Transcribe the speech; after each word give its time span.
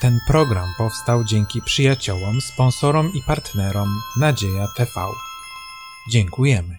Ten 0.00 0.18
program 0.26 0.68
powstał 0.78 1.24
dzięki 1.24 1.62
przyjaciołom, 1.62 2.40
sponsorom 2.40 3.12
i 3.14 3.22
partnerom 3.26 3.88
Nadzieja 4.20 4.66
TV. 4.76 4.90
Dziękujemy. 6.10 6.76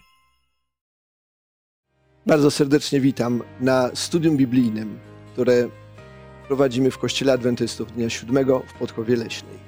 Bardzo 2.26 2.50
serdecznie 2.50 3.00
witam 3.00 3.42
na 3.60 3.90
studium 3.94 4.36
biblijnym, 4.36 4.98
które 5.32 5.68
prowadzimy 6.46 6.90
w 6.90 6.98
Kościele 6.98 7.32
Adwentystów 7.32 7.92
Dnia 7.92 8.10
Siódmego 8.10 8.62
w 8.68 8.72
Podkowie 8.72 9.16
Leśnej. 9.16 9.58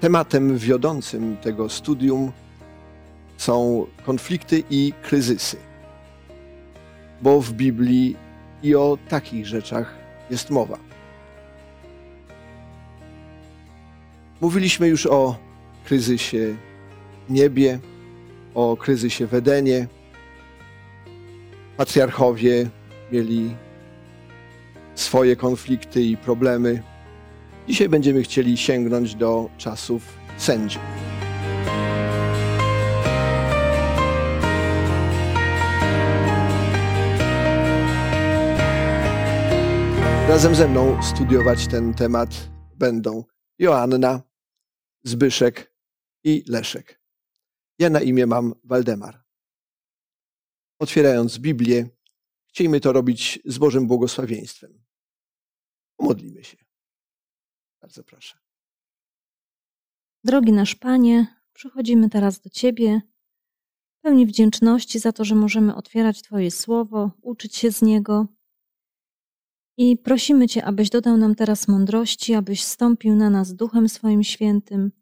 Tematem 0.00 0.58
wiodącym 0.58 1.36
tego 1.36 1.68
studium 1.68 2.32
są 3.36 3.86
konflikty 4.06 4.62
i 4.70 4.92
kryzysy, 5.02 5.56
bo 7.22 7.40
w 7.40 7.52
Biblii 7.52 8.16
i 8.62 8.74
o 8.74 8.98
takich 9.08 9.46
rzeczach 9.46 9.94
jest 10.30 10.50
mowa. 10.50 10.93
Mówiliśmy 14.44 14.88
już 14.88 15.06
o 15.06 15.36
kryzysie 15.84 16.56
w 17.28 17.32
niebie, 17.32 17.78
o 18.54 18.76
kryzysie 18.76 19.26
w 19.26 19.34
Edenie. 19.34 19.88
Patriarchowie 21.76 22.70
mieli 23.12 23.56
swoje 24.94 25.36
konflikty 25.36 26.02
i 26.02 26.16
problemy. 26.16 26.82
Dzisiaj 27.68 27.88
będziemy 27.88 28.22
chcieli 28.22 28.56
sięgnąć 28.56 29.14
do 29.14 29.50
czasów 29.58 30.02
sędziów. 30.36 30.82
Razem 40.28 40.54
ze 40.54 40.68
mną 40.68 41.02
studiować 41.02 41.66
ten 41.66 41.94
temat 41.94 42.50
będą 42.76 43.24
Joanna, 43.58 44.33
Zbyszek 45.04 45.74
i 46.24 46.44
Leszek. 46.46 47.00
Ja 47.78 47.90
na 47.90 48.00
imię 48.00 48.26
mam 48.26 48.54
Waldemar. 48.64 49.24
Otwierając 50.78 51.38
Biblię, 51.38 51.88
chcielibyśmy 52.48 52.80
to 52.80 52.92
robić 52.92 53.38
z 53.44 53.58
Bożym 53.58 53.86
błogosławieństwem. 53.86 54.84
Pomodlimy 55.96 56.44
się. 56.44 56.56
Bardzo 57.80 58.04
proszę. 58.04 58.38
Drogi 60.24 60.52
nasz 60.52 60.74
Panie, 60.74 61.40
przychodzimy 61.52 62.10
teraz 62.10 62.40
do 62.40 62.50
Ciebie, 62.50 63.02
pełni 64.00 64.26
wdzięczności 64.26 64.98
za 64.98 65.12
to, 65.12 65.24
że 65.24 65.34
możemy 65.34 65.74
otwierać 65.74 66.22
Twoje 66.22 66.50
słowo, 66.50 67.10
uczyć 67.22 67.56
się 67.56 67.72
z 67.72 67.82
niego. 67.82 68.26
I 69.76 69.96
prosimy 69.96 70.48
Cię, 70.48 70.64
abyś 70.64 70.90
dodał 70.90 71.16
nam 71.16 71.34
teraz 71.34 71.68
mądrości, 71.68 72.34
abyś 72.34 72.64
stąpił 72.64 73.14
na 73.14 73.30
nas 73.30 73.54
duchem 73.54 73.88
swoim 73.88 74.22
świętym, 74.22 74.92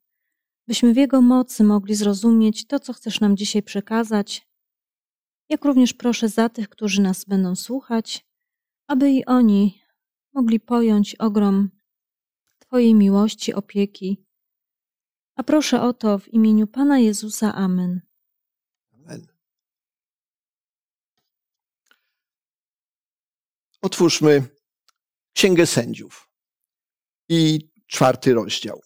byśmy 0.67 0.95
w 0.95 0.97
Jego 0.97 1.21
mocy 1.21 1.65
mogli 1.65 1.95
zrozumieć 1.95 2.67
to, 2.67 2.81
co 2.81 2.93
chcesz 2.93 3.21
nam 3.21 3.37
dzisiaj 3.37 3.63
przekazać. 3.63 4.49
Jak 5.49 5.65
również 5.65 5.95
proszę 5.95 6.29
za 6.29 6.49
tych, 6.49 6.69
którzy 6.69 7.03
nas 7.03 7.25
będą 7.25 7.57
słuchać, 7.57 8.27
aby 8.87 9.11
i 9.11 9.25
oni 9.25 9.83
mogli 10.33 10.61
pojąć 10.61 11.15
ogrom 11.15 11.71
Twojej 12.59 12.95
miłości, 12.95 13.55
opieki. 13.55 14.25
A 15.37 15.43
proszę 15.43 15.83
o 15.83 15.93
to 15.93 16.19
w 16.19 16.29
imieniu 16.29 16.67
Pana 16.67 16.99
Jezusa. 16.99 17.55
Amen. 17.55 18.01
Amen. 18.93 19.27
Otwórzmy 23.83 24.52
Księgę 25.35 25.67
Sędziów 25.67 26.29
i 27.29 27.71
czwarty 27.87 28.35
rozdział. 28.35 28.81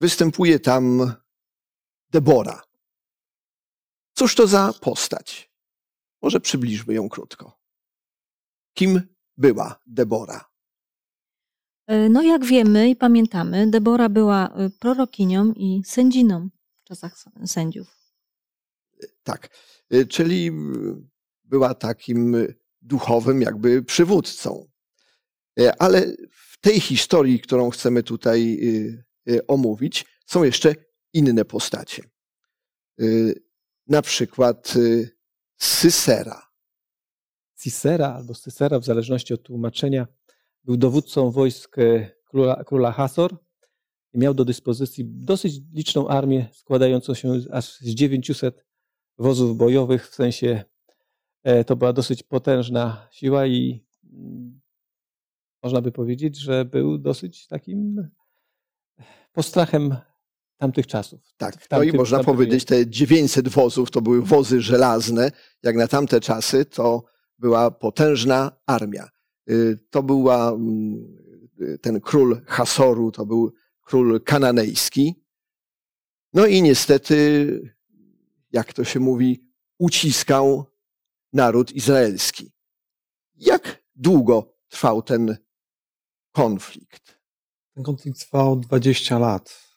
Występuje 0.00 0.60
tam 0.60 1.14
Debora. 2.10 2.62
Cóż 4.14 4.34
to 4.34 4.46
za 4.46 4.72
postać? 4.80 5.50
Może 6.22 6.40
przybliżmy 6.40 6.94
ją 6.94 7.08
krótko. 7.08 7.58
Kim 8.74 9.02
była 9.36 9.80
Debora? 9.86 10.44
No, 12.10 12.22
jak 12.22 12.44
wiemy 12.44 12.90
i 12.90 12.96
pamiętamy, 12.96 13.70
Debora 13.70 14.08
była 14.08 14.60
y, 14.60 14.70
prorokinią 14.70 15.52
i 15.52 15.82
sędziną 15.86 16.48
w 16.80 16.84
czasach 16.84 17.24
sędziów. 17.46 18.12
Tak, 19.22 19.48
y, 19.94 20.06
czyli 20.06 20.50
była 21.44 21.74
takim 21.74 22.36
duchowym, 22.82 23.42
jakby 23.42 23.82
przywódcą. 23.82 24.68
Y, 25.60 25.72
ale 25.78 26.06
w 26.30 26.60
tej 26.60 26.80
historii, 26.80 27.40
którą 27.40 27.70
chcemy 27.70 28.02
tutaj 28.02 28.58
omówić, 29.48 30.06
są 30.26 30.44
jeszcze 30.44 30.74
inne 31.12 31.44
postacie. 31.44 32.02
Na 33.86 34.02
przykład 34.02 34.74
Sysera. 35.56 36.42
Sisera 37.58 38.14
albo 38.14 38.34
Sysera, 38.34 38.78
w 38.78 38.84
zależności 38.84 39.34
od 39.34 39.42
tłumaczenia, 39.42 40.06
był 40.64 40.76
dowódcą 40.76 41.30
wojsk 41.30 41.76
króla, 42.24 42.64
króla 42.64 42.92
Hasor 42.92 43.36
i 44.12 44.18
miał 44.18 44.34
do 44.34 44.44
dyspozycji 44.44 45.04
dosyć 45.06 45.60
liczną 45.72 46.08
armię 46.08 46.48
składającą 46.52 47.14
się 47.14 47.34
aż 47.52 47.78
z 47.78 47.88
900 47.88 48.64
wozów 49.18 49.56
bojowych, 49.56 50.10
w 50.10 50.14
sensie 50.14 50.64
to 51.66 51.76
była 51.76 51.92
dosyć 51.92 52.22
potężna 52.22 53.08
siła 53.10 53.46
i 53.46 53.86
można 55.62 55.80
by 55.80 55.92
powiedzieć, 55.92 56.36
że 56.36 56.64
był 56.64 56.98
dosyć 56.98 57.46
takim 57.46 58.08
postrachem 59.32 59.96
tamtych 60.56 60.86
czasów. 60.86 61.20
Tak, 61.36 61.66
tamtym, 61.66 61.88
no 61.88 61.94
i 61.94 61.96
można 61.96 62.24
powiedzieć, 62.24 62.64
te 62.64 62.86
900 62.86 63.48
wozów 63.48 63.90
to 63.90 64.00
były 64.00 64.22
wozy 64.22 64.60
żelazne. 64.60 65.30
Jak 65.62 65.76
na 65.76 65.88
tamte 65.88 66.20
czasy, 66.20 66.64
to 66.64 67.04
była 67.38 67.70
potężna 67.70 68.56
armia. 68.66 69.08
To 69.90 70.02
była 70.02 70.56
ten 71.80 72.00
król 72.00 72.40
Hasoru, 72.46 73.12
to 73.12 73.26
był 73.26 73.52
król 73.82 74.20
kananejski. 74.20 75.24
No 76.32 76.46
i 76.46 76.62
niestety, 76.62 77.76
jak 78.52 78.72
to 78.72 78.84
się 78.84 79.00
mówi, 79.00 79.50
uciskał 79.78 80.64
naród 81.32 81.72
izraelski. 81.72 82.52
Jak 83.36 83.84
długo 83.94 84.54
trwał 84.68 85.02
ten 85.02 85.36
konflikt? 86.32 87.18
Ten 87.74 87.84
konflikt 87.84 88.20
trwał 88.20 88.56
20 88.56 89.18
lat. 89.18 89.68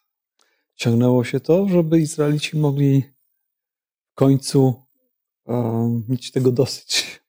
Ciągnęło 0.76 1.24
się 1.24 1.40
to, 1.40 1.68
żeby 1.68 2.00
Izraelici 2.00 2.58
mogli 2.58 3.04
w 4.12 4.14
końcu 4.14 4.84
um, 5.46 6.06
mieć 6.10 6.32
tego 6.32 6.52
dosyć. 6.52 7.22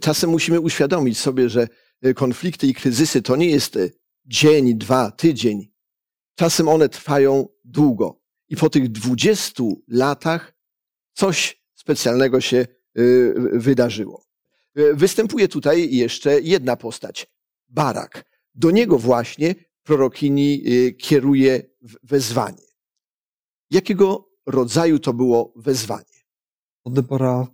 Czasem 0.00 0.30
musimy 0.30 0.60
uświadomić 0.60 1.18
sobie, 1.18 1.48
że 1.48 1.68
konflikty 2.16 2.66
i 2.66 2.74
kryzysy 2.74 3.22
to 3.22 3.36
nie 3.36 3.50
jest 3.50 3.78
dzień, 4.26 4.78
dwa, 4.78 5.10
tydzień. 5.10 5.72
Czasem 6.34 6.68
one 6.68 6.88
trwają 6.88 7.48
długo. 7.64 8.20
I 8.48 8.56
po 8.56 8.70
tych 8.70 8.88
dwudziestu 8.88 9.82
latach 9.88 10.54
coś 11.12 11.62
specjalnego 11.74 12.40
się 12.40 12.66
wydarzyło. 13.52 14.24
Występuje 14.94 15.48
tutaj 15.48 15.94
jeszcze 15.94 16.40
jedna 16.40 16.76
postać. 16.76 17.26
Barak. 17.68 18.24
Do 18.54 18.70
niego 18.70 18.98
właśnie 18.98 19.54
prorokini 19.82 20.62
kieruje 20.98 21.62
wezwanie. 22.02 22.66
Jakiego 23.70 24.30
rodzaju 24.46 24.98
to 24.98 25.12
było 25.12 25.52
wezwanie? 25.56 26.04
Debora 26.86 27.46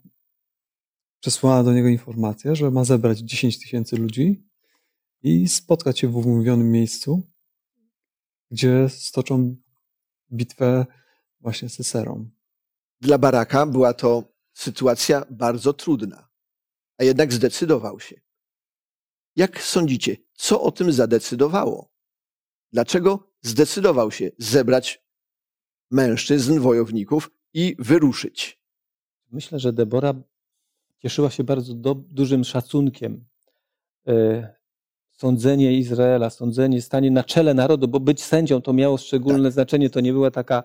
przesłała 1.20 1.62
do 1.62 1.72
niego 1.72 1.88
informację, 1.88 2.56
że 2.56 2.70
ma 2.70 2.84
zebrać 2.84 3.18
10 3.18 3.58
tysięcy 3.58 3.96
ludzi 3.96 4.48
i 5.22 5.48
spotkać 5.48 5.98
się 5.98 6.08
w 6.08 6.16
umówionym 6.16 6.70
miejscu, 6.70 7.22
gdzie 8.50 8.88
stoczą 8.88 9.56
bitwę 10.32 10.86
właśnie 11.40 11.68
z 11.68 11.74
Syserą. 11.74 12.30
Dla 13.00 13.18
Baraka 13.18 13.66
była 13.66 13.94
to 13.94 14.37
sytuacja 14.58 15.26
bardzo 15.30 15.72
trudna, 15.72 16.28
a 16.98 17.04
jednak 17.04 17.32
zdecydował 17.32 18.00
się. 18.00 18.20
Jak 19.36 19.62
sądzicie, 19.62 20.16
co 20.34 20.62
o 20.62 20.72
tym 20.72 20.92
zadecydowało? 20.92 21.92
Dlaczego 22.72 23.32
zdecydował 23.40 24.10
się 24.10 24.30
zebrać 24.38 25.04
mężczyzn, 25.90 26.60
wojowników 26.60 27.30
i 27.54 27.76
wyruszyć? 27.78 28.60
Myślę, 29.30 29.58
że 29.58 29.72
Debora 29.72 30.14
cieszyła 30.98 31.30
się 31.30 31.44
bardzo 31.44 31.74
do, 31.74 31.94
dużym 31.94 32.44
szacunkiem. 32.44 33.24
E, 34.06 34.54
sądzenie 35.10 35.78
Izraela, 35.78 36.30
sądzenie, 36.30 36.82
stanie 36.82 37.10
na 37.10 37.24
czele 37.24 37.54
narodu, 37.54 37.88
bo 37.88 38.00
być 38.00 38.22
sędzią 38.22 38.62
to 38.62 38.72
miało 38.72 38.98
szczególne 38.98 39.48
tak. 39.48 39.52
znaczenie. 39.52 39.90
To 39.90 40.00
nie 40.00 40.12
była 40.12 40.30
taka. 40.30 40.62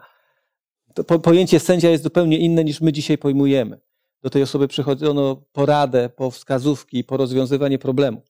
To 0.94 1.04
po, 1.04 1.20
pojęcie 1.20 1.60
sędzia 1.60 1.90
jest 1.90 2.04
zupełnie 2.04 2.38
inne 2.38 2.64
niż 2.64 2.82
my 2.82 2.92
dzisiaj 2.92 3.18
pojmujemy. 3.18 3.80
Do 4.22 4.30
tej 4.30 4.44
osoby 4.44 4.68
przychodzono 4.68 5.44
po 5.52 5.66
radę, 5.66 6.10
po 6.10 6.32
wskazówki, 6.32 7.04
po 7.04 7.18
rozwiązywanie 7.18 7.80
problemu. 7.80 8.22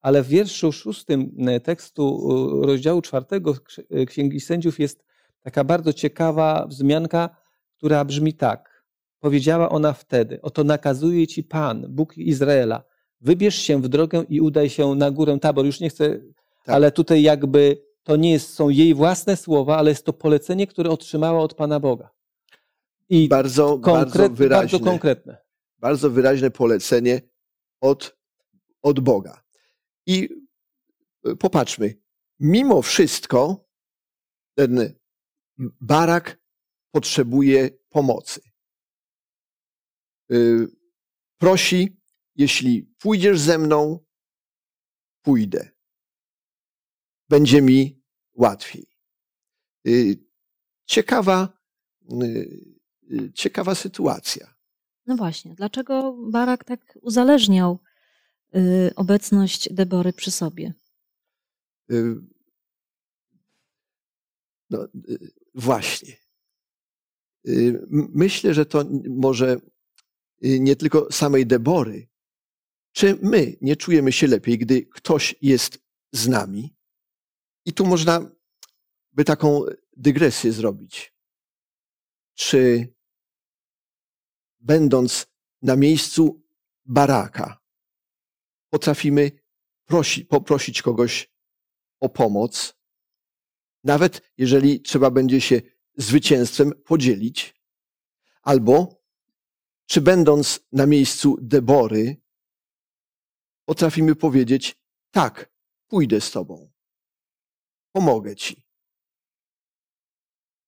ale 0.00 0.22
w 0.22 0.28
wierszu 0.28 0.72
szóstym 0.72 1.36
e, 1.46 1.60
tekstu 1.60 2.28
e, 2.62 2.66
rozdziału 2.66 3.02
czwartego 3.02 3.54
e, 3.90 4.06
Księgi 4.06 4.40
Sędziów 4.40 4.80
jest 4.80 5.04
taka 5.42 5.64
bardzo 5.64 5.92
ciekawa 5.92 6.66
wzmianka, 6.66 7.36
która 7.76 8.04
brzmi 8.04 8.32
tak. 8.34 8.84
Powiedziała 9.20 9.68
ona 9.68 9.92
wtedy, 9.92 10.40
oto 10.42 10.64
nakazuje 10.64 11.26
ci 11.26 11.44
Pan, 11.44 11.86
Bóg 11.88 12.18
Izraela, 12.18 12.82
wybierz 13.20 13.54
się 13.54 13.82
w 13.82 13.88
drogę 13.88 14.24
i 14.28 14.40
udaj 14.40 14.70
się 14.70 14.94
na 14.94 15.10
górę 15.10 15.38
Tabor. 15.40 15.66
Już 15.66 15.80
nie 15.80 15.88
chcę, 15.90 16.18
Tak. 16.64 16.74
ale 16.74 16.92
tutaj 16.92 17.22
jakby 17.22 17.82
to 18.02 18.16
nie 18.16 18.30
jest, 18.32 18.54
są 18.54 18.68
jej 18.68 18.94
własne 18.94 19.36
słowa, 19.36 19.76
ale 19.76 19.90
jest 19.90 20.04
to 20.06 20.12
polecenie, 20.12 20.66
które 20.66 20.90
otrzymała 20.90 21.40
od 21.40 21.54
Pana 21.54 21.80
Boga. 21.80 22.10
I 23.08 23.28
Bardzo, 23.28 23.78
bardzo 23.78 24.04
konkret, 24.12 24.32
wyraźne. 24.32 24.62
bardzo 24.62 24.80
konkretne. 24.90 25.36
bardzo 25.78 26.10
wyraźne 26.10 26.50
polecenie 26.50 27.20
od, 27.80 28.16
od 28.82 29.00
Boga. 29.00 29.42
I 30.06 30.28
y, 31.28 31.36
popatrzmy, 31.36 31.94
mimo 32.40 32.82
wszystko 32.82 33.68
ten 34.54 34.94
barak 35.80 36.40
potrzebuje 36.90 37.70
pomocy. 37.88 38.40
Y, 40.32 40.66
Prosi, 41.38 41.96
jeśli 42.36 42.82
pójdziesz 42.98 43.40
ze 43.40 43.58
mną, 43.58 43.98
pójdę. 45.22 45.70
Będzie 47.32 47.62
mi 47.62 48.02
łatwiej. 48.34 48.86
Y, 49.88 50.18
Ciekawa, 50.86 51.58
y, 52.22 52.26
y, 53.12 53.32
ciekawa 53.32 53.74
sytuacja. 53.74 54.54
No 55.06 55.16
właśnie, 55.16 55.54
dlaczego 55.54 56.16
Barak 56.30 56.64
tak 56.64 56.98
uzależniał 57.02 57.78
obecność 58.96 59.72
Debory 59.72 60.12
przy 60.12 60.30
sobie? 60.30 60.74
No, 64.70 64.88
właśnie. 65.54 66.16
Myślę, 68.14 68.54
że 68.54 68.66
to 68.66 68.84
może 69.08 69.56
nie 70.42 70.76
tylko 70.76 71.12
samej 71.12 71.46
Debory. 71.46 72.08
Czy 72.92 73.18
my 73.22 73.56
nie 73.60 73.76
czujemy 73.76 74.12
się 74.12 74.26
lepiej, 74.26 74.58
gdy 74.58 74.82
ktoś 74.82 75.34
jest 75.42 75.78
z 76.12 76.28
nami? 76.28 76.81
I 77.64 77.72
tu 77.72 77.86
można 77.86 78.30
by 79.12 79.24
taką 79.24 79.60
dygresję 79.96 80.52
zrobić. 80.52 81.14
Czy 82.34 82.94
będąc 84.60 85.26
na 85.62 85.76
miejscu 85.76 86.42
baraka, 86.84 87.62
potrafimy 88.70 89.30
prosi, 89.84 90.24
poprosić 90.24 90.82
kogoś 90.82 91.32
o 92.00 92.08
pomoc, 92.08 92.74
nawet 93.84 94.32
jeżeli 94.38 94.80
trzeba 94.80 95.10
będzie 95.10 95.40
się 95.40 95.62
zwycięstwem 95.96 96.72
podzielić, 96.84 97.62
albo 98.42 99.02
czy 99.86 100.00
będąc 100.00 100.60
na 100.72 100.86
miejscu 100.86 101.36
Debory, 101.40 102.16
potrafimy 103.64 104.16
powiedzieć: 104.16 104.82
Tak, 105.10 105.52
pójdę 105.86 106.20
z 106.20 106.30
Tobą, 106.30 106.71
pomogę 107.92 108.36
Ci. 108.36 108.66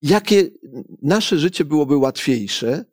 Jakie 0.02 0.50
nasze 1.02 1.38
życie 1.38 1.64
byłoby 1.64 1.96
łatwiejsze, 1.96 2.84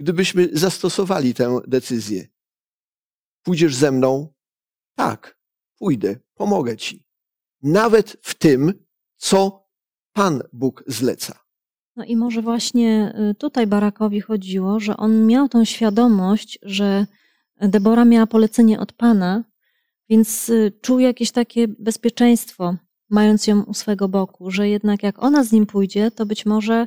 gdybyśmy 0.00 0.48
zastosowali 0.52 1.34
tę 1.34 1.60
decyzję? 1.66 2.28
Pójdziesz 3.42 3.74
ze 3.74 3.92
mną? 3.92 4.34
Tak, 4.94 5.38
pójdę, 5.78 6.18
pomogę 6.34 6.76
Ci. 6.76 7.06
Nawet 7.62 8.16
w 8.22 8.34
tym, 8.34 8.86
co 9.16 9.66
Pan 10.12 10.42
Bóg 10.52 10.84
zleca. 10.86 11.38
No 11.96 12.04
i 12.04 12.16
może 12.16 12.42
właśnie 12.42 13.14
y, 13.30 13.34
tutaj 13.34 13.66
Barakowi 13.66 14.20
chodziło, 14.20 14.80
że 14.80 14.96
on 14.96 15.26
miał 15.26 15.48
tą 15.48 15.64
świadomość, 15.64 16.58
że 16.62 17.06
Debora 17.60 18.04
miała 18.04 18.26
polecenie 18.26 18.80
od 18.80 18.92
Pana, 18.92 19.44
więc 20.08 20.48
y, 20.48 20.72
czuł 20.82 20.98
jakieś 20.98 21.30
takie 21.30 21.68
bezpieczeństwo, 21.68 22.76
mając 23.10 23.46
ją 23.46 23.62
u 23.62 23.74
swego 23.74 24.08
boku, 24.08 24.50
że 24.50 24.68
jednak 24.68 25.02
jak 25.02 25.22
ona 25.22 25.44
z 25.44 25.52
nim 25.52 25.66
pójdzie, 25.66 26.10
to 26.10 26.26
być 26.26 26.46
może 26.46 26.86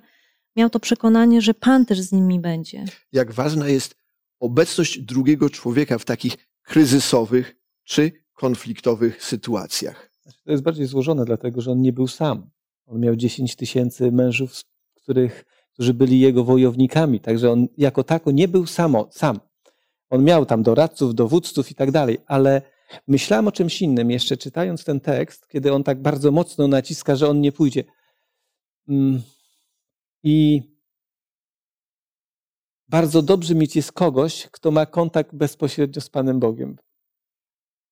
miał 0.56 0.70
to 0.70 0.80
przekonanie, 0.80 1.42
że 1.42 1.54
Pan 1.54 1.86
też 1.86 2.02
z 2.02 2.12
nimi 2.12 2.40
będzie. 2.40 2.86
Jak 3.12 3.32
ważna 3.32 3.68
jest 3.68 3.96
obecność 4.40 5.00
drugiego 5.00 5.50
człowieka 5.50 5.98
w 5.98 6.06
takich 6.06 6.38
kryzysowych 6.62 7.56
czy 7.84 8.12
konfliktowych 8.34 9.24
sytuacjach. 9.24 10.12
To 10.46 10.52
jest 10.52 10.64
bardziej 10.64 10.86
złożone, 10.86 11.26
dlatego 11.26 11.62
że 11.62 11.72
on 11.72 11.82
nie 11.82 11.94
był 11.94 12.08
sam. 12.08 12.50
On 12.86 13.00
miał 13.00 13.16
10 13.16 13.56
tysięcy 13.56 14.12
mężów, 14.12 14.54
których, 14.96 15.46
którzy 15.74 15.94
byli 15.94 16.20
jego 16.20 16.44
wojownikami, 16.44 17.20
także 17.20 17.52
on 17.52 17.68
jako 17.78 18.04
tako 18.04 18.32
nie 18.32 18.48
był 18.48 18.68
samo, 18.68 19.08
sam. 19.12 19.40
On 20.10 20.24
miał 20.24 20.46
tam 20.46 20.64
doradców, 20.64 21.16
dowódców 21.16 21.72
i 21.72 21.76
tak 21.76 21.92
dalej, 21.92 22.18
ale 22.26 22.62
myślałem 23.08 23.48
o 23.48 23.52
czymś 23.52 23.82
innym, 23.82 24.12
jeszcze 24.12 24.38
czytając 24.38 24.84
ten 24.84 25.00
tekst, 25.00 25.48
kiedy 25.48 25.74
on 25.74 25.84
tak 25.84 26.02
bardzo 26.02 26.32
mocno 26.32 26.68
naciska, 26.68 27.16
że 27.16 27.28
on 27.28 27.42
nie 27.42 27.52
pójdzie. 27.52 27.84
Mm. 28.88 29.22
I 30.24 30.62
bardzo 32.88 33.22
dobrze 33.22 33.56
mieć 33.56 33.76
jest 33.76 33.92
kogoś, 33.92 34.48
kto 34.52 34.72
ma 34.72 34.86
kontakt 34.86 35.36
bezpośrednio 35.36 36.02
z 36.02 36.10
Panem 36.10 36.40
Bogiem. 36.40 36.78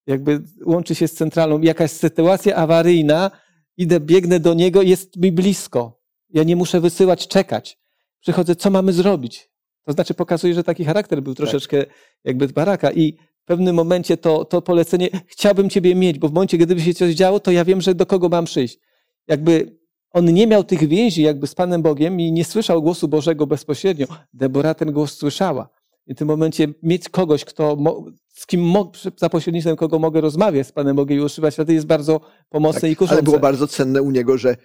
Jakby 0.07 0.43
łączy 0.65 0.95
się 0.95 1.07
z 1.07 1.13
centralą. 1.13 1.61
Jakaś 1.61 1.91
sytuacja 1.91 2.55
awaryjna, 2.55 3.31
idę, 3.77 3.99
biegnę 3.99 4.39
do 4.39 4.53
niego, 4.53 4.81
jest 4.81 5.17
mi 5.17 5.31
blisko. 5.31 6.01
Ja 6.29 6.43
nie 6.43 6.55
muszę 6.55 6.81
wysyłać, 6.81 7.27
czekać. 7.27 7.79
Przychodzę, 8.19 8.55
co 8.55 8.69
mamy 8.69 8.93
zrobić? 8.93 9.49
To 9.83 9.91
znaczy 9.91 10.13
pokazuje, 10.13 10.53
że 10.53 10.63
taki 10.63 10.85
charakter 10.85 11.23
był 11.23 11.35
troszeczkę 11.35 11.85
jakby 12.23 12.47
baraka 12.47 12.91
i 12.91 13.17
pewnym 13.47 13.75
momencie 13.75 14.17
to, 14.17 14.45
to 14.45 14.61
polecenie, 14.61 15.09
chciałbym 15.27 15.69
Ciebie 15.69 15.95
mieć, 15.95 16.19
bo 16.19 16.29
w 16.29 16.33
momencie, 16.33 16.57
gdyby 16.57 16.81
się 16.81 16.93
coś 16.93 17.13
działo, 17.13 17.39
to 17.39 17.51
ja 17.51 17.65
wiem, 17.65 17.81
że 17.81 17.95
do 17.95 18.05
kogo 18.05 18.29
mam 18.29 18.45
przyjść. 18.45 18.79
Jakby 19.27 19.77
on 20.11 20.33
nie 20.33 20.47
miał 20.47 20.63
tych 20.63 20.87
więzi 20.87 21.21
jakby 21.21 21.47
z 21.47 21.55
Panem 21.55 21.81
Bogiem 21.81 22.19
i 22.19 22.31
nie 22.31 22.45
słyszał 22.45 22.81
głosu 22.81 23.07
Bożego 23.07 23.47
bezpośrednio. 23.47 24.05
Debora 24.33 24.73
ten 24.73 24.91
głos 24.91 25.17
słyszała. 25.17 25.69
I 26.07 26.13
w 26.13 26.17
tym 26.17 26.27
momencie 26.27 26.67
mieć 26.83 27.09
kogoś, 27.09 27.45
kto, 27.45 27.77
z 28.33 28.45
kim 28.47 28.61
mo- 28.61 28.91
za 29.17 29.29
pośrednictwem 29.29 29.75
kogo 29.75 29.99
mogę 29.99 30.21
rozmawiać 30.21 30.67
z 30.67 30.71
Panem 30.71 30.95
Bogiem 30.95 31.17
i 31.17 31.21
używać 31.21 31.53
wtedy 31.53 31.73
jest 31.73 31.85
bardzo 31.85 32.21
pomocne 32.49 32.89
i 32.89 32.91
Tak, 32.91 32.97
kuszące. 32.99 33.13
ale 33.13 33.23
było 33.23 33.39
bardzo 33.39 33.67
cenne 33.67 34.01
u 34.01 34.11
niego, 34.11 34.37
że 34.37 34.55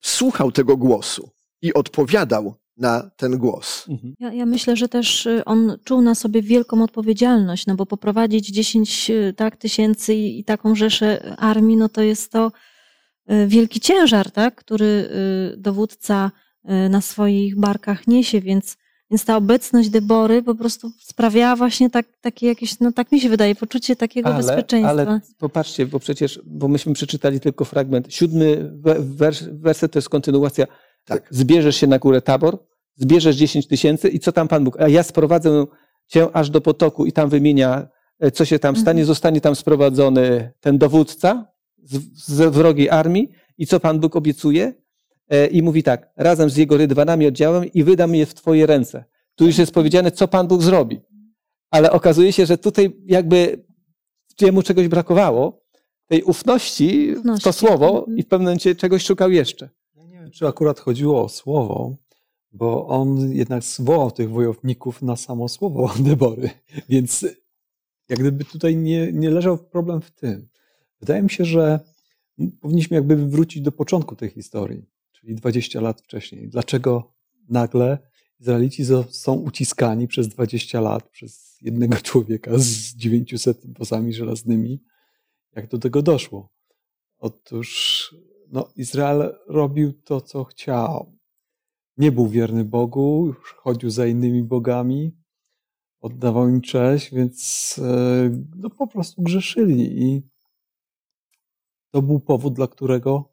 słuchał 0.00 0.52
tego 0.52 0.76
głosu 0.76 1.30
i 1.62 1.74
odpowiadał 1.74 2.54
na 2.76 3.10
ten 3.16 3.38
głos. 3.38 3.86
Mhm. 3.88 4.14
Ja, 4.20 4.32
ja 4.32 4.46
myślę, 4.46 4.76
że 4.76 4.88
też 4.88 5.26
y, 5.26 5.44
on 5.44 5.78
czuł 5.84 6.00
na 6.00 6.14
sobie 6.14 6.42
wielką 6.42 6.82
odpowiedzialność, 6.82 7.66
no 7.66 7.74
bo 7.74 7.86
poprowadzić 7.86 8.48
10 8.48 9.10
y, 9.10 9.34
tak, 9.36 9.56
tysięcy 9.56 10.14
i, 10.14 10.40
i 10.40 10.44
taką 10.44 10.74
rzeszę 10.74 11.34
armii, 11.38 11.76
no 11.76 11.88
to 11.88 12.02
jest 12.02 12.32
to 12.32 12.52
y, 13.30 13.46
wielki 13.46 13.80
ciężar, 13.80 14.30
tak, 14.30 14.54
który 14.54 15.08
dowódca 15.56 16.30
na 16.90 17.00
swoich 17.00 17.60
barkach 17.60 18.06
niesie, 18.06 18.40
więc, 18.40 18.76
więc 19.10 19.24
ta 19.24 19.36
obecność 19.36 19.88
Debory 19.90 20.42
po 20.42 20.54
prostu 20.54 20.90
sprawiała 21.00 21.56
właśnie 21.56 21.90
tak, 21.90 22.06
takie 22.20 22.46
jakieś, 22.46 22.80
no 22.80 22.92
tak 22.92 23.12
mi 23.12 23.20
się 23.20 23.28
wydaje, 23.28 23.54
poczucie 23.54 23.96
takiego 23.96 24.32
bezpieczeństwa. 24.32 24.90
Ale 24.90 25.20
popatrzcie, 25.38 25.86
bo 25.86 25.98
przecież, 25.98 26.40
bo 26.44 26.68
myśmy 26.68 26.94
przeczytali 26.94 27.40
tylko 27.40 27.64
fragment. 27.64 28.14
Siódmy 28.14 28.70
we- 28.74 29.00
wers, 29.00 29.42
werset 29.52 29.92
to 29.92 29.98
jest 29.98 30.08
kontynuacja. 30.08 30.66
Tak. 31.04 31.28
Zbierzesz 31.30 31.76
się 31.76 31.86
na 31.86 31.98
górę 31.98 32.22
Tabor, 32.22 32.58
zbierzesz 32.96 33.36
10 33.36 33.66
tysięcy 33.66 34.08
i 34.08 34.18
co 34.18 34.32
tam 34.32 34.48
Pan 34.48 34.64
Bóg? 34.64 34.80
A 34.80 34.88
ja 34.88 35.02
sprowadzę 35.02 35.66
cię 36.06 36.28
aż 36.32 36.50
do 36.50 36.60
potoku 36.60 37.06
i 37.06 37.12
tam 37.12 37.28
wymienia, 37.28 37.88
e, 38.20 38.30
co 38.30 38.44
się 38.44 38.58
tam 38.58 38.76
stanie. 38.76 39.00
Mhm. 39.00 39.06
Zostanie 39.06 39.40
tam 39.40 39.56
sprowadzony 39.56 40.52
ten 40.60 40.78
dowódca 40.78 41.46
z, 41.82 42.24
z 42.26 42.54
wrogiej 42.54 42.90
armii 42.90 43.28
i 43.58 43.66
co 43.66 43.80
Pan 43.80 44.00
Bóg 44.00 44.16
obiecuje? 44.16 44.74
E, 45.28 45.46
I 45.46 45.62
mówi 45.62 45.82
tak, 45.82 46.10
razem 46.16 46.50
z 46.50 46.56
jego 46.56 46.76
rydwanami 46.76 47.26
oddziałem 47.26 47.64
i 47.64 47.84
wydam 47.84 48.14
je 48.14 48.26
w 48.26 48.34
twoje 48.34 48.66
ręce. 48.66 49.04
Tu 49.34 49.46
już 49.46 49.58
jest 49.58 49.72
powiedziane, 49.74 50.10
co 50.10 50.28
Pan 50.28 50.48
Bóg 50.48 50.62
zrobi. 50.62 51.00
Ale 51.70 51.92
okazuje 51.92 52.32
się, 52.32 52.46
że 52.46 52.58
tutaj 52.58 52.96
jakby 53.06 53.64
jemu 54.40 54.62
czegoś 54.62 54.88
brakowało, 54.88 55.62
tej 56.06 56.22
ufności, 56.22 57.14
Ufności. 57.16 57.44
to 57.44 57.52
słowo 57.52 57.98
Mhm. 57.98 58.18
i 58.18 58.22
w 58.22 58.26
pewnym 58.26 58.44
momencie 58.44 58.74
czegoś 58.74 59.04
szukał 59.04 59.30
jeszcze. 59.30 59.70
Czy 60.32 60.46
akurat 60.46 60.80
chodziło 60.80 61.24
o 61.24 61.28
słowo, 61.28 61.96
bo 62.52 62.86
on 62.86 63.32
jednak 63.32 63.64
zwołał 63.64 64.10
tych 64.10 64.30
wojowników 64.30 65.02
na 65.02 65.16
samo 65.16 65.48
słowo 65.48 65.94
Debory, 66.04 66.50
więc 66.88 67.26
jak 68.08 68.18
gdyby 68.18 68.44
tutaj 68.44 68.76
nie, 68.76 69.12
nie 69.12 69.30
leżał 69.30 69.58
problem 69.58 70.00
w 70.00 70.10
tym. 70.10 70.48
Wydaje 71.00 71.22
mi 71.22 71.30
się, 71.30 71.44
że 71.44 71.80
powinniśmy 72.60 72.94
jakby 72.94 73.16
wrócić 73.16 73.62
do 73.62 73.72
początku 73.72 74.16
tej 74.16 74.30
historii, 74.30 74.84
czyli 75.12 75.34
20 75.34 75.80
lat 75.80 76.00
wcześniej. 76.00 76.48
Dlaczego 76.48 77.14
nagle 77.48 77.98
Izraelici 78.40 78.84
są 79.10 79.34
uciskani 79.34 80.08
przez 80.08 80.28
20 80.28 80.80
lat 80.80 81.08
przez 81.08 81.58
jednego 81.62 81.96
człowieka 82.10 82.50
z 82.54 82.94
900 82.94 83.78
wozami 83.78 84.12
żelaznymi 84.14 84.82
Jak 85.56 85.68
do 85.68 85.78
tego 85.78 86.02
doszło? 86.02 86.48
Otóż 87.18 88.14
no, 88.52 88.68
Izrael 88.76 89.38
robił 89.46 89.92
to, 89.92 90.20
co 90.20 90.44
chciał. 90.44 91.18
Nie 91.96 92.12
był 92.12 92.28
wierny 92.28 92.64
Bogu, 92.64 93.26
już 93.26 93.52
chodził 93.52 93.90
za 93.90 94.06
innymi 94.06 94.42
bogami, 94.42 95.16
oddawał 96.00 96.48
im 96.48 96.60
cześć, 96.60 97.14
więc 97.14 97.80
e, 97.82 98.30
no, 98.56 98.70
po 98.70 98.86
prostu 98.86 99.22
grzeszyli. 99.22 100.02
I 100.02 100.22
to 101.90 102.02
był 102.02 102.20
powód, 102.20 102.54
dla 102.54 102.66
którego 102.66 103.32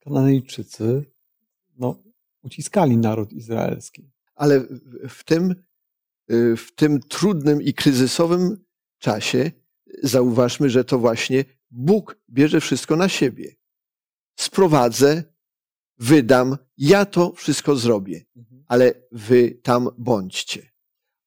Kananejczycy 0.00 1.04
no, 1.78 2.02
uciskali 2.42 2.96
naród 2.96 3.32
izraelski. 3.32 4.10
Ale 4.34 4.60
w 5.08 5.24
tym, 5.24 5.54
y, 6.30 6.56
w 6.56 6.74
tym 6.74 7.00
trudnym 7.00 7.62
i 7.62 7.74
kryzysowym 7.74 8.64
czasie 8.98 9.50
zauważmy, 10.02 10.70
że 10.70 10.84
to 10.84 10.98
właśnie 10.98 11.44
Bóg 11.70 12.20
bierze 12.30 12.60
wszystko 12.60 12.96
na 12.96 13.08
siebie. 13.08 13.61
Sprowadzę, 14.42 15.24
wydam, 15.98 16.56
ja 16.78 17.06
to 17.06 17.32
wszystko 17.32 17.76
zrobię, 17.76 18.24
ale 18.66 18.94
wy 19.12 19.50
tam 19.50 19.88
bądźcie. 19.98 20.72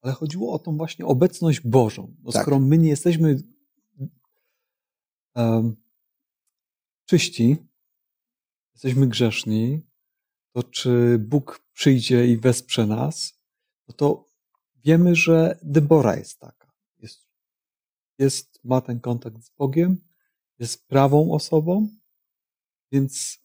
Ale 0.02 0.14
chodziło 0.14 0.54
o 0.54 0.60
tą 0.60 0.78
właśnie 0.78 1.06
obecność 1.06 1.60
Bożą. 1.60 2.16
No, 2.24 2.32
Tak. 2.32 2.42
Skoro 2.42 2.60
my 2.60 2.78
nie 2.78 2.90
jesteśmy 2.90 3.44
um, 5.36 5.76
czyści, 7.06 7.58
jesteśmy 8.74 9.08
grzeszni, 9.08 9.82
to 10.52 10.64
czy 10.64 11.20
Bóg 11.20 11.62
przyjdzie 11.74 12.28
i 12.28 12.38
wesprze 12.38 12.88
nas, 12.88 13.40
no 13.88 13.96
to 13.96 14.30
wiemy, 14.76 15.16
że 15.16 15.60
Debora 15.64 16.16
jest 16.16 16.40
taka. 16.40 16.74
Jest, 17.00 17.28
jest, 18.18 18.60
ma 18.64 18.82
ten 18.82 19.00
kontakt 19.00 19.44
z 19.44 19.50
Bogiem, 19.50 20.02
jest 20.60 20.88
prawą 20.88 21.32
osobą, 21.32 21.90
więc 22.92 23.40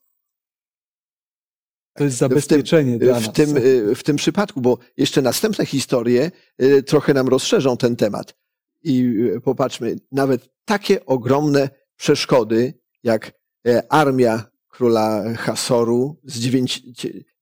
to 1.97 2.05
jest 2.05 2.17
zabezpieczenie 2.17 2.99
dla 2.99 3.13
nas. 3.13 3.25
W 3.25 3.33
tym, 3.33 3.57
y, 3.57 3.95
w 3.95 4.03
tym 4.03 4.17
przypadku, 4.17 4.61
bo 4.61 4.79
jeszcze 4.97 5.23
następne 5.23 5.67
historie 5.67 6.31
y, 6.63 6.83
trochę 6.83 7.15
nam 7.15 7.29
rozszerzą 7.29 7.77
ten 7.77 7.97
temat. 7.97 8.37
I 8.83 9.01
y, 9.37 9.41
popatrzmy, 9.41 9.97
nawet 10.13 10.49
takie 10.65 11.07
ogromne 11.07 11.71
przeszkody, 11.97 12.75
jak 13.03 13.33
e, 13.67 13.93
armia 13.93 14.51
króla 14.69 15.35
Hasoru 15.35 16.21
z, 16.25 16.39
dziewięć, 16.39 16.83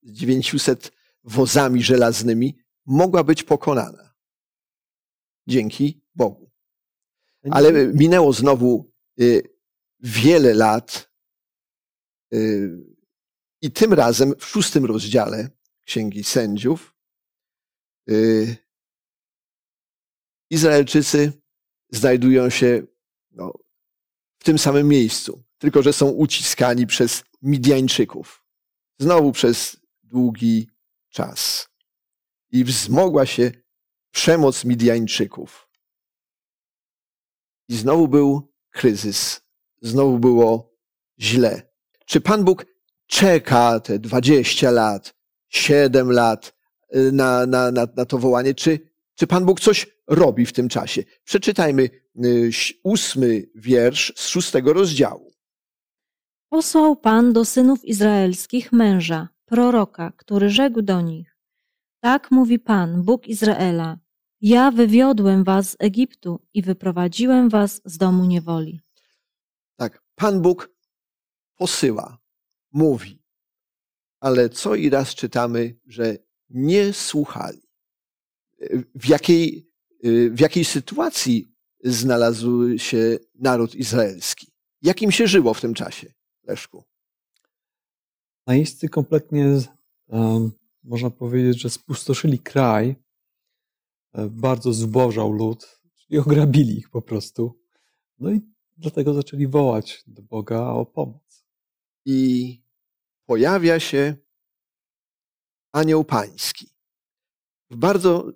z 0.03 0.11
900 0.11 0.91
wozami 1.23 1.83
żelaznymi 1.83 2.57
mogła 2.85 3.23
być 3.23 3.43
pokonana. 3.43 4.13
Dzięki 5.47 6.01
Bogu. 6.15 6.51
Ale 7.51 7.87
minęło 7.87 8.33
znowu 8.33 8.91
wiele 9.99 10.53
lat 10.53 11.08
i 13.61 13.71
tym 13.71 13.93
razem 13.93 14.33
w 14.39 14.45
szóstym 14.45 14.85
rozdziale 14.85 15.49
Księgi 15.85 16.23
Sędziów 16.23 16.95
y, 18.09 18.57
Izraelczycy 20.49 21.33
znajdują 21.91 22.49
się 22.49 22.83
no, 23.31 23.53
w 24.39 24.43
tym 24.43 24.57
samym 24.57 24.87
miejscu, 24.87 25.43
tylko 25.57 25.83
że 25.83 25.93
są 25.93 26.09
uciskani 26.09 26.87
przez 26.87 27.23
Midianczyków. 27.41 28.45
Znowu 28.99 29.31
przez 29.31 29.77
długi 30.03 30.69
czas. 31.09 31.69
I 32.51 32.63
wzmogła 32.63 33.25
się 33.25 33.51
przemoc 34.11 34.65
Midianczyków. 34.65 35.69
I 37.67 37.75
znowu 37.75 38.07
był 38.07 38.53
kryzys. 38.69 39.41
Znowu 39.81 40.19
było 40.19 40.75
źle. 41.19 41.68
Czy 42.09 42.21
Pan 42.21 42.43
Bóg 42.43 42.65
czeka 43.07 43.79
te 43.79 43.99
20 43.99 44.71
lat, 44.71 45.15
7 45.49 46.11
lat 46.11 46.53
y, 46.95 47.11
na, 47.11 47.45
na, 47.45 47.71
na, 47.71 47.87
na 47.95 48.05
to 48.05 48.17
wołanie? 48.17 48.53
Czy, 48.53 48.79
czy 49.15 49.27
Pan 49.27 49.45
Bóg 49.45 49.59
coś 49.59 49.87
robi 50.07 50.45
w 50.45 50.53
tym 50.53 50.69
czasie? 50.69 51.03
Przeczytajmy 51.23 51.89
y, 52.25 52.51
ósmy 52.83 53.43
wiersz 53.55 54.13
z 54.15 54.27
szóstego 54.27 54.73
rozdziału. 54.73 55.31
Posłał 56.49 56.95
Pan 56.95 57.33
do 57.33 57.45
synów 57.45 57.85
izraelskich 57.85 58.71
męża, 58.71 59.29
proroka, 59.45 60.11
który 60.17 60.49
rzekł 60.49 60.81
do 60.81 61.01
nich: 61.01 61.37
Tak 61.99 62.31
mówi 62.31 62.59
Pan, 62.59 63.03
Bóg 63.03 63.27
Izraela: 63.27 63.97
Ja 64.41 64.71
wywiodłem 64.71 65.43
was 65.43 65.69
z 65.69 65.75
Egiptu 65.79 66.39
i 66.53 66.61
wyprowadziłem 66.61 67.49
was 67.49 67.81
z 67.85 67.97
domu 67.97 68.25
niewoli. 68.25 68.81
Tak, 69.75 70.01
Pan 70.15 70.41
Bóg 70.41 70.78
posyła, 71.59 72.17
mówi, 72.71 73.23
ale 74.19 74.49
co 74.49 74.75
i 74.75 74.89
raz 74.89 75.15
czytamy, 75.15 75.79
że 75.85 76.17
nie 76.49 76.93
słuchali. 76.93 77.61
W 78.95 79.07
jakiej, 79.07 79.71
w 80.31 80.39
jakiej 80.39 80.65
sytuacji 80.65 81.47
znalazł 81.83 82.77
się 82.77 83.17
naród 83.35 83.75
izraelski? 83.75 84.47
Jak 84.81 85.01
im 85.01 85.11
się 85.11 85.27
żyło 85.27 85.53
w 85.53 85.61
tym 85.61 85.73
czasie, 85.73 86.13
Leszku? 86.43 86.83
Najeźdźcy 88.47 88.89
kompletnie, 88.89 89.45
można 90.83 91.09
powiedzieć, 91.09 91.61
że 91.61 91.69
spustoszyli 91.69 92.39
kraj, 92.39 92.95
e, 94.13 94.29
bardzo 94.29 94.73
zubożał 94.73 95.31
lud, 95.31 95.79
czyli 95.95 96.19
ograbili 96.19 96.77
ich 96.77 96.89
po 96.89 97.01
prostu. 97.01 97.59
No 98.19 98.31
i 98.31 98.41
dlatego 98.77 99.13
zaczęli 99.13 99.47
wołać 99.47 100.03
do 100.07 100.21
Boga 100.21 100.61
o 100.61 100.85
pomoc. 100.85 101.28
I 102.05 102.61
pojawia 103.25 103.79
się 103.79 104.15
anioł 105.71 106.05
pański. 106.05 106.69
W 107.69 107.75
bardzo 107.75 108.31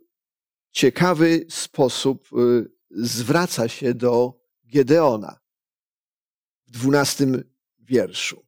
ciekawy 0.72 1.46
sposób 1.50 2.30
y, 2.34 2.72
zwraca 2.92 3.68
się 3.68 3.94
do 3.94 4.42
Gedeona 4.64 5.40
w 6.68 6.72
dwunastym 6.72 7.54
wierszu. 7.80 8.46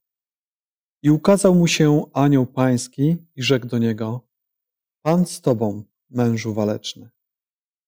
I 1.02 1.10
ukazał 1.10 1.56
mu 1.56 1.68
się 1.68 2.04
anioł 2.14 2.46
pański 2.46 3.18
i 3.36 3.44
rzekł 3.44 3.68
do 3.68 3.78
niego: 3.78 4.28
Pan 5.02 5.26
z 5.26 5.42
tobą, 5.42 5.84
mężu 6.10 6.54
waleczny. 6.54 7.10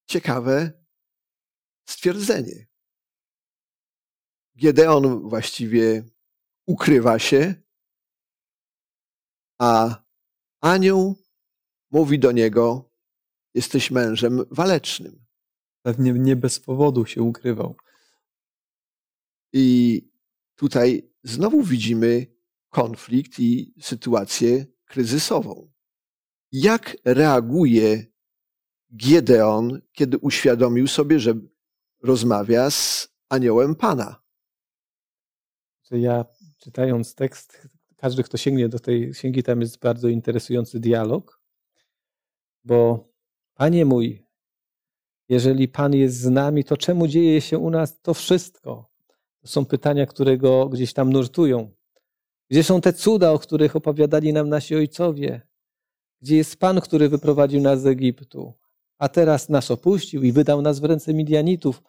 Ciekawe 0.06 0.72
stwierdzenie. 1.90 2.68
Gedeon 4.56 5.30
właściwie 5.30 6.04
ukrywa 6.68 7.20
się, 7.20 7.56
a 9.60 10.04
anioł 10.62 11.16
mówi 11.92 12.20
do 12.20 12.32
niego: 12.32 12.92
Jesteś 13.54 13.92
mężem 13.92 14.46
walecznym. 14.52 15.26
Pewnie 15.82 16.14
nie 16.14 16.36
bez 16.36 16.60
powodu 16.60 17.06
się 17.06 17.22
ukrywał. 17.22 17.78
I 19.54 20.02
tutaj 20.56 21.12
znowu 21.24 21.64
widzimy 21.64 22.28
konflikt 22.70 23.40
i 23.40 23.74
sytuację 23.82 24.66
kryzysową. 24.86 25.72
Jak 26.52 26.98
reaguje 27.06 28.06
Gedeon, 28.90 29.82
kiedy 29.92 30.18
uświadomił 30.18 30.88
sobie, 30.88 31.20
że 31.20 31.34
rozmawia 32.04 32.70
z 32.70 33.10
aniołem 33.30 33.76
Pana? 33.76 34.24
Ja 35.92 36.26
czytając 36.58 37.16
tekst, 37.16 37.68
każdy, 37.96 38.24
kto 38.24 38.38
sięgnie 38.38 38.70
do 38.70 38.80
tej 38.80 39.12
księgi, 39.12 39.44
tam 39.44 39.62
jest 39.62 39.80
bardzo 39.80 40.08
interesujący 40.08 40.80
dialog, 40.80 41.42
bo 42.64 43.08
Panie 43.54 43.86
mój, 43.86 44.28
jeżeli 45.30 45.68
Pan 45.68 45.94
jest 45.94 46.18
z 46.20 46.30
nami, 46.30 46.64
to 46.64 46.78
czemu 46.78 47.08
dzieje 47.08 47.42
się 47.42 47.58
u 47.58 47.70
nas 47.70 48.02
to 48.02 48.14
wszystko? 48.14 48.90
To 49.42 49.48
są 49.48 49.66
pytania, 49.66 50.06
które 50.06 50.38
go 50.38 50.70
gdzieś 50.70 50.94
tam 50.94 51.14
nurtują. 51.14 51.72
Gdzie 52.50 52.64
są 52.64 52.82
te 52.82 52.94
cuda, 52.94 53.32
o 53.32 53.40
których 53.40 53.76
opowiadali 53.76 54.34
nam 54.34 54.50
nasi 54.50 54.76
ojcowie? 54.76 55.42
Gdzie 56.22 56.38
jest 56.38 56.58
Pan, 56.60 56.82
który 56.82 57.10
wyprowadził 57.10 57.62
nas 57.62 57.82
z 57.82 57.88
Egiptu, 57.88 58.54
a 58.98 59.10
teraz 59.10 59.50
nas 59.50 59.72
opuścił 59.72 60.24
i 60.24 60.32
wydał 60.32 60.62
nas 60.62 60.80
w 60.80 60.84
ręce 60.84 61.14
Midianitów? 61.14 61.82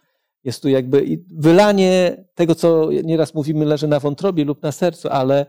Jest 0.44 0.62
tu 0.62 0.68
jakby 0.68 1.18
wylanie 1.30 2.24
tego, 2.34 2.54
co 2.54 2.90
nieraz 3.04 3.34
mówimy, 3.34 3.64
leży 3.64 3.88
na 3.88 4.00
wątrobie 4.00 4.44
lub 4.44 4.62
na 4.62 4.72
sercu, 4.72 5.08
ale 5.08 5.46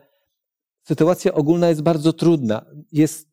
sytuacja 0.84 1.34
ogólna 1.34 1.69
jest 1.69 1.81
bardzo 1.81 2.13
trudna. 2.13 2.65
Jest 2.91 3.29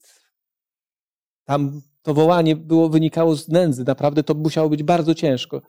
tam 1.45 1.83
to 2.03 2.15
wołanie 2.15 2.57
było, 2.57 2.89
wynikało 2.89 3.37
z 3.37 3.49
nędzy. 3.49 3.85
Naprawdę 3.85 4.23
to 4.23 4.35
musiało 4.35 4.69
być 4.69 4.83
bardzo 4.83 5.15
ciężko. 5.15 5.63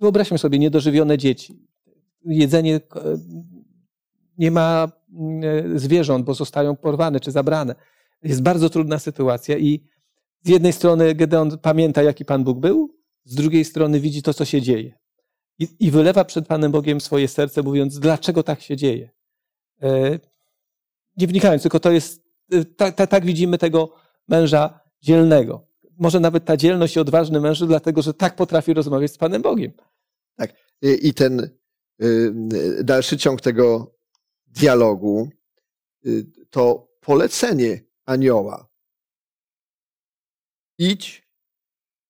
Wyobraźmy 0.00 0.38
sobie 0.38 0.58
niedożywione 0.58 1.18
dzieci. 1.18 1.68
Jedzenie 2.24 2.80
nie 4.38 4.50
ma 4.50 4.92
zwierząt, 5.74 6.24
bo 6.24 6.34
zostają 6.34 6.76
porwane 6.76 7.20
czy 7.20 7.30
zabrane. 7.30 7.74
Jest 8.22 8.42
bardzo 8.42 8.70
trudna 8.70 8.98
sytuacja 8.98 9.58
i 9.58 9.80
z 10.42 10.48
jednej 10.48 10.72
strony 10.72 11.14
Gedeon 11.14 11.58
pamięta, 11.58 12.02
jaki 12.02 12.24
Pan 12.24 12.44
Bóg 12.44 12.58
był, 12.58 12.94
z 13.24 13.34
drugiej 13.34 13.64
strony 13.64 14.00
widzi 14.00 14.22
to, 14.22 14.34
co 14.34 14.44
się 14.44 14.62
dzieje. 14.62 14.97
I, 15.58 15.68
I 15.80 15.90
wylewa 15.90 16.24
przed 16.24 16.46
Panem 16.46 16.72
Bogiem 16.72 17.00
swoje 17.00 17.28
serce, 17.28 17.62
mówiąc, 17.62 17.98
dlaczego 17.98 18.42
tak 18.42 18.60
się 18.60 18.76
dzieje. 18.76 19.10
E, 19.82 20.18
nie 21.16 21.26
wnikając, 21.26 21.62
tylko 21.62 21.80
to 21.80 21.92
jest, 21.92 22.22
tak, 22.76 22.94
tak, 22.94 23.10
tak 23.10 23.24
widzimy 23.24 23.58
tego 23.58 23.94
męża 24.28 24.80
dzielnego. 25.00 25.68
Może 25.98 26.20
nawet 26.20 26.44
ta 26.44 26.56
dzielność 26.56 26.96
i 26.96 27.00
odważny 27.00 27.40
męż, 27.40 27.60
dlatego 27.60 28.02
że 28.02 28.14
tak 28.14 28.36
potrafi 28.36 28.74
rozmawiać 28.74 29.12
z 29.12 29.18
Panem 29.18 29.42
Bogiem. 29.42 29.72
Tak. 30.36 30.52
I 30.82 31.14
ten 31.14 31.58
dalszy 32.84 33.16
ciąg 33.16 33.40
tego 33.40 33.94
dialogu 34.46 35.30
to 36.50 36.88
polecenie 37.00 37.80
anioła. 38.06 38.68
Idź, 40.78 41.28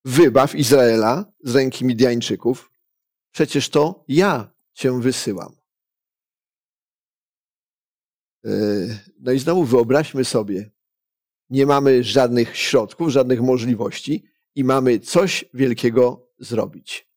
wybaw 0.04 0.54
Izraela 0.54 1.32
z 1.44 1.54
ręki 1.54 1.84
Midianczyków, 1.84 2.70
przecież 3.32 3.68
to 3.68 4.04
ja 4.08 4.50
cię 4.72 5.00
wysyłam. 5.00 5.58
E, 8.44 8.50
no 9.20 9.32
i 9.32 9.38
znowu 9.38 9.64
wyobraźmy 9.64 10.24
sobie, 10.24 10.70
nie 11.50 11.66
mamy 11.66 12.04
żadnych 12.04 12.56
środków, 12.56 13.08
żadnych 13.08 13.40
możliwości 13.40 14.24
i 14.54 14.64
mamy 14.64 15.00
coś 15.00 15.44
wielkiego 15.54 16.28
zrobić. 16.38 17.08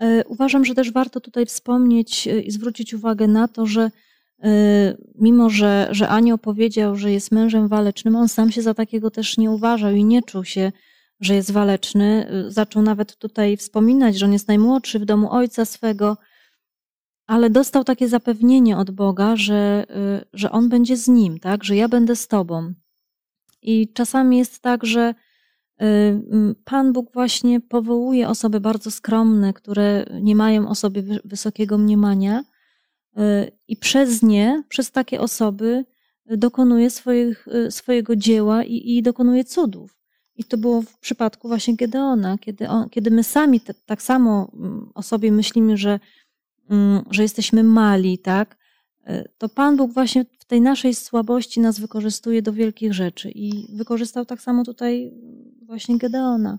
E, 0.00 0.24
uważam, 0.24 0.64
że 0.64 0.74
też 0.74 0.92
warto 0.92 1.20
tutaj 1.20 1.46
wspomnieć 1.46 2.28
e, 2.28 2.40
i 2.40 2.50
zwrócić 2.50 2.94
uwagę 2.94 3.26
na 3.26 3.48
to, 3.48 3.66
że 3.66 3.90
mimo, 5.14 5.50
że, 5.50 5.88
że 5.90 6.08
Anioł 6.08 6.38
powiedział, 6.38 6.96
że 6.96 7.12
jest 7.12 7.32
mężem 7.32 7.68
walecznym, 7.68 8.16
on 8.16 8.28
sam 8.28 8.52
się 8.52 8.62
za 8.62 8.74
takiego 8.74 9.10
też 9.10 9.38
nie 9.38 9.50
uważał 9.50 9.92
i 9.92 10.04
nie 10.04 10.22
czuł 10.22 10.44
się, 10.44 10.72
że 11.24 11.34
jest 11.34 11.50
waleczny. 11.50 12.26
Zaczął 12.48 12.82
nawet 12.82 13.16
tutaj 13.16 13.56
wspominać, 13.56 14.18
że 14.18 14.26
on 14.26 14.32
jest 14.32 14.48
najmłodszy 14.48 14.98
w 14.98 15.04
domu 15.04 15.32
ojca 15.32 15.64
swego, 15.64 16.16
ale 17.26 17.50
dostał 17.50 17.84
takie 17.84 18.08
zapewnienie 18.08 18.76
od 18.76 18.90
Boga, 18.90 19.36
że, 19.36 19.86
y, 20.22 20.24
że 20.32 20.50
On 20.50 20.68
będzie 20.68 20.96
z 20.96 21.08
nim, 21.08 21.38
tak? 21.38 21.64
że 21.64 21.76
ja 21.76 21.88
będę 21.88 22.16
z 22.16 22.28
Tobą. 22.28 22.74
I 23.62 23.92
czasami 23.92 24.38
jest 24.38 24.60
tak, 24.60 24.86
że 24.86 25.14
y, 25.82 25.84
Pan 26.64 26.92
Bóg 26.92 27.12
właśnie 27.12 27.60
powołuje 27.60 28.28
osoby 28.28 28.60
bardzo 28.60 28.90
skromne, 28.90 29.52
które 29.52 30.06
nie 30.20 30.36
mają 30.36 30.68
o 30.68 30.74
sobie 30.74 31.02
wysokiego 31.24 31.78
mniemania, 31.78 32.44
y, 33.18 33.50
i 33.68 33.76
przez 33.76 34.22
nie, 34.22 34.62
przez 34.68 34.90
takie 34.90 35.20
osoby, 35.20 35.84
dokonuje 36.26 36.90
swoich, 36.90 37.46
swojego 37.70 38.16
dzieła 38.16 38.64
i, 38.64 38.96
i 38.96 39.02
dokonuje 39.02 39.44
cudów. 39.44 40.03
I 40.36 40.44
to 40.44 40.58
było 40.58 40.82
w 40.82 40.98
przypadku 40.98 41.48
właśnie 41.48 41.76
Gedeona, 41.76 42.38
kiedy, 42.38 42.68
on, 42.68 42.88
kiedy 42.90 43.10
my 43.10 43.24
sami 43.24 43.60
te, 43.60 43.74
tak 43.74 44.02
samo 44.02 44.50
mm, 44.54 44.90
o 44.94 45.02
sobie 45.02 45.32
myślimy, 45.32 45.76
że 45.76 46.00
Mm, 46.70 47.02
że 47.10 47.22
jesteśmy 47.22 47.62
mali, 47.62 48.18
tak? 48.18 48.56
E, 49.04 49.28
to 49.38 49.48
Pan 49.48 49.76
Bóg 49.76 49.92
właśnie 49.92 50.24
w 50.38 50.44
tej 50.44 50.60
naszej 50.60 50.94
słabości 50.94 51.60
nas 51.60 51.80
wykorzystuje 51.80 52.42
do 52.42 52.52
wielkich 52.52 52.94
rzeczy 52.94 53.30
i 53.30 53.76
wykorzystał 53.76 54.24
tak 54.26 54.40
samo 54.40 54.64
tutaj 54.64 55.12
właśnie 55.66 55.98
Gedeona. 55.98 56.58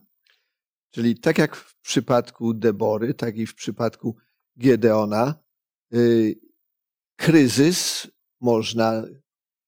Czyli 0.91 1.19
tak 1.19 1.37
jak 1.37 1.55
w 1.55 1.81
przypadku 1.81 2.53
Debory, 2.53 3.13
tak 3.13 3.37
i 3.37 3.45
w 3.45 3.55
przypadku 3.55 4.15
Gedeona, 4.55 5.35
yy, 5.91 6.35
kryzys 7.15 8.07
można 8.41 9.03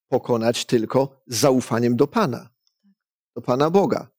pokonać 0.08 0.64
tylko 0.64 1.22
z 1.26 1.36
zaufaniem 1.36 1.96
do 1.96 2.06
Pana, 2.06 2.50
do 3.38 3.42
Pana 3.42 3.70
Boga, 3.70 4.10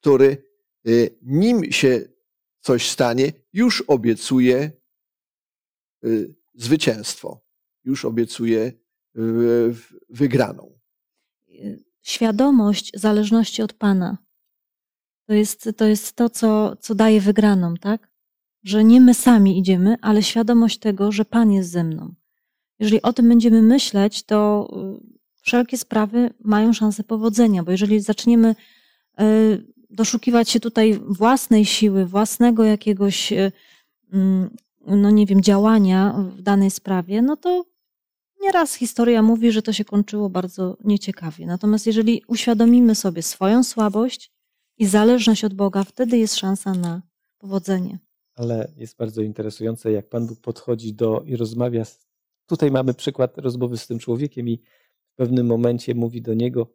który 0.00 0.42
yy, 0.84 1.18
nim 1.22 1.72
się 1.72 2.08
coś 2.60 2.90
stanie, 2.90 3.32
już 3.52 3.80
obiecuje 3.80 4.70
Y, 6.04 6.34
zwycięstwo. 6.54 7.40
Już 7.84 8.04
obiecuje 8.04 8.72
y, 9.16 9.74
wygraną. 10.08 10.78
Świadomość 12.02 12.92
zależności 12.94 13.62
od 13.62 13.72
Pana. 13.72 14.18
To 15.28 15.34
jest 15.34 15.70
to, 15.76 15.84
jest 15.86 16.12
to 16.12 16.30
co, 16.30 16.76
co 16.76 16.94
daje 16.94 17.20
wygraną, 17.20 17.74
tak? 17.74 18.10
Że 18.62 18.84
nie 18.84 19.00
my 19.00 19.14
sami 19.14 19.58
idziemy, 19.58 19.96
ale 20.00 20.22
świadomość 20.22 20.78
tego, 20.78 21.12
że 21.12 21.24
Pan 21.24 21.52
jest 21.52 21.70
ze 21.70 21.84
mną. 21.84 22.14
Jeżeli 22.78 23.02
o 23.02 23.12
tym 23.12 23.28
będziemy 23.28 23.62
myśleć, 23.62 24.22
to 24.22 24.68
y, 25.12 25.15
wszelkie 25.46 25.78
sprawy 25.78 26.30
mają 26.44 26.72
szansę 26.72 27.04
powodzenia, 27.04 27.62
bo 27.62 27.70
jeżeli 27.70 28.00
zaczniemy 28.00 28.54
doszukiwać 29.90 30.50
się 30.50 30.60
tutaj 30.60 31.00
własnej 31.08 31.64
siły, 31.64 32.06
własnego 32.06 32.64
jakiegoś 32.64 33.32
mm, 34.12 34.56
no 34.86 35.10
nie 35.10 35.26
wiem, 35.26 35.40
działania 35.40 36.14
w 36.36 36.42
danej 36.42 36.70
sprawie, 36.70 37.22
no 37.22 37.36
to 37.36 37.64
nieraz 38.40 38.74
historia 38.74 39.22
mówi, 39.22 39.52
że 39.52 39.62
to 39.62 39.72
się 39.72 39.84
kończyło 39.84 40.30
bardzo 40.30 40.76
nieciekawie. 40.84 41.46
Natomiast 41.46 41.86
jeżeli 41.86 42.22
uświadomimy 42.26 42.94
sobie 42.94 43.22
swoją 43.22 43.64
słabość 43.64 44.32
i 44.78 44.86
zależność 44.86 45.44
od 45.44 45.54
Boga, 45.54 45.84
wtedy 45.84 46.18
jest 46.18 46.36
szansa 46.36 46.72
na 46.72 47.02
powodzenie. 47.38 47.98
Ale 48.34 48.72
jest 48.76 48.96
bardzo 48.96 49.22
interesujące, 49.22 49.92
jak 49.92 50.08
Pan 50.08 50.26
Bóg 50.26 50.40
podchodzi 50.40 50.94
do 50.94 51.22
i 51.26 51.36
rozmawia. 51.36 51.82
Tutaj 52.46 52.70
mamy 52.70 52.94
przykład 52.94 53.38
rozmowy 53.38 53.78
z 53.78 53.86
tym 53.86 53.98
człowiekiem 53.98 54.48
i 54.48 54.62
w 55.16 55.18
pewnym 55.18 55.46
momencie 55.46 55.94
mówi 55.94 56.22
do 56.22 56.34
niego, 56.34 56.66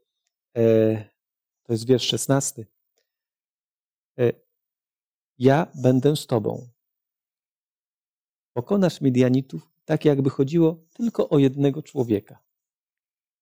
e, 0.58 0.96
to 1.64 1.74
jest 1.74 1.88
wiersz 1.88 2.08
szesnasty, 2.08 2.66
e, 4.20 4.32
ja 5.38 5.68
będę 5.76 6.16
z 6.16 6.28
Tobą 6.28 6.68
Pokonasz 8.54 9.02
Midianitów 9.02 9.72
tak, 9.86 10.06
jakby 10.06 10.30
chodziło 10.30 10.84
tylko 10.94 11.30
o 11.30 11.40
jednego 11.40 11.82
człowieka. 11.82 12.40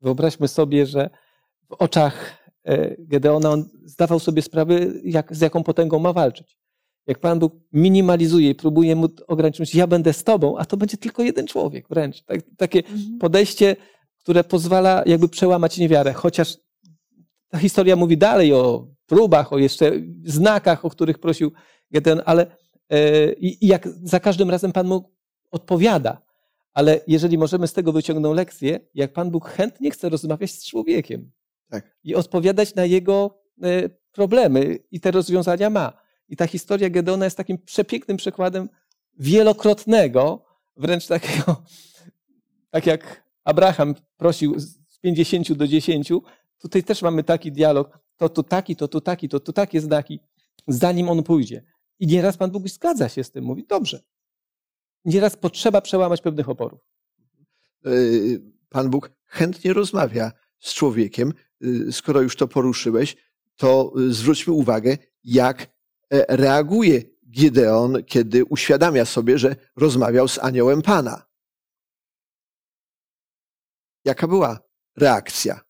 Wyobraźmy 0.02 0.48
sobie, 0.48 0.86
że 0.86 1.10
w 1.70 1.74
oczach 1.74 2.44
e, 2.64 2.96
Gedeona 2.98 3.52
on 3.52 3.70
zdawał 3.84 4.20
sobie 4.20 4.42
sprawę, 4.42 4.80
jak, 5.04 5.36
z 5.36 5.42
jaką 5.42 5.64
potęgą 5.64 6.00
ma 6.00 6.14
walczyć. 6.14 6.58
Jak 7.08 7.20
Pan 7.20 7.40
Bóg 7.40 7.54
minimalizuje 7.72 8.50
i 8.50 8.56
próbuje 8.56 8.96
mu 8.96 9.08
ograniczyć, 9.28 9.76
ja 9.76 9.88
będę 9.88 10.14
z 10.14 10.24
Tobą, 10.24 10.58
a 10.58 10.66
to 10.66 10.78
będzie 10.78 10.98
tylko 10.98 11.24
jeden 11.24 11.48
człowiek 11.48 11.88
wręcz. 11.90 12.24
Tak, 12.24 12.40
takie 12.58 12.80
mhm. 12.80 13.18
podejście, 13.20 13.76
które 14.20 14.44
pozwala 14.44 15.04
jakby 15.06 15.30
przełamać 15.30 15.78
niewiarę. 15.78 16.14
Chociaż 16.14 16.58
ta 17.50 17.58
historia 17.58 17.96
mówi 17.96 18.18
dalej 18.18 18.54
o 18.54 18.88
próbach, 19.06 19.54
o 19.54 19.58
jeszcze 19.58 19.92
znakach, 20.24 20.86
o 20.86 20.90
których 20.90 21.20
prosił 21.20 21.52
Gedeon, 21.92 22.22
ale 22.26 22.60
E, 22.90 23.34
I 23.34 23.68
jak 23.68 23.88
za 24.04 24.20
każdym 24.20 24.50
razem 24.50 24.72
Pan 24.72 24.90
Bóg 24.90 25.12
odpowiada. 25.52 26.22
Ale 26.74 27.00
jeżeli 27.08 27.38
możemy 27.38 27.68
z 27.68 27.74
tego 27.74 27.92
wyciągnąć 27.92 28.36
lekcję, 28.36 28.80
jak 28.94 29.14
Pan 29.14 29.32
Bóg 29.32 29.50
chętnie 29.50 29.92
chce 29.92 30.10
rozmawiać 30.10 30.52
z 30.52 30.66
człowiekiem 30.66 31.32
tak. 31.70 31.98
i 32.04 32.16
odpowiadać 32.16 32.76
na 32.76 32.86
jego 32.86 33.40
e, 33.64 33.90
problemy 34.12 34.80
i 34.92 35.00
te 35.00 35.12
rozwiązania 35.12 35.70
ma. 35.70 35.94
I 36.30 36.36
ta 36.36 36.48
historia 36.48 36.90
Gedona 36.90 37.26
jest 37.26 37.38
takim 37.38 37.58
przepięknym 37.58 38.18
przykładem 38.18 38.70
wielokrotnego, 39.20 40.46
wręcz 40.78 41.08
takiego, 41.08 41.64
tak 42.72 42.86
jak 42.86 43.29
Abraham 43.50 43.96
prosił 44.18 44.60
z 44.60 45.00
50 45.02 45.54
do 45.54 45.68
10, 45.68 46.12
tutaj 46.58 46.84
też 46.84 47.02
mamy 47.02 47.24
taki 47.24 47.52
dialog, 47.52 48.00
to 48.18 48.30
tu 48.30 48.44
taki, 48.44 48.76
to 48.76 48.88
tu 48.88 49.02
taki, 49.02 49.30
to 49.30 49.40
tu 49.40 49.54
takie 49.54 49.82
znaki, 49.82 50.20
zanim 50.68 51.10
on 51.10 51.24
pójdzie. 51.24 51.64
I 52.00 52.08
nieraz 52.08 52.38
Pan 52.38 52.52
Bóg 52.52 52.68
zgadza 52.68 53.10
się 53.10 53.24
z 53.24 53.32
tym, 53.32 53.44
mówi, 53.44 53.66
dobrze. 53.70 54.04
Nieraz 55.06 55.36
potrzeba 55.36 55.82
przełamać 55.82 56.22
pewnych 56.22 56.50
oporów. 56.50 56.80
E, 57.86 57.90
Pan 58.70 58.90
Bóg 58.90 59.12
chętnie 59.26 59.74
rozmawia 59.74 60.32
z 60.60 60.74
człowiekiem. 60.74 61.34
E, 61.62 61.92
skoro 61.92 62.22
już 62.22 62.36
to 62.36 62.48
poruszyłeś, 62.48 63.18
to 63.56 63.94
e, 63.98 64.14
zwróćmy 64.14 64.54
uwagę, 64.54 64.98
jak 65.24 65.80
reaguje 66.30 67.02
Gideon, 67.30 68.04
kiedy 68.06 68.46
uświadamia 68.46 69.06
sobie, 69.06 69.38
że 69.38 69.56
rozmawiał 69.76 70.28
z 70.28 70.40
aniołem 70.40 70.82
Pana. 70.82 71.29
Jaka 74.06 74.28
była 74.28 74.60
reakcja? 74.98 75.62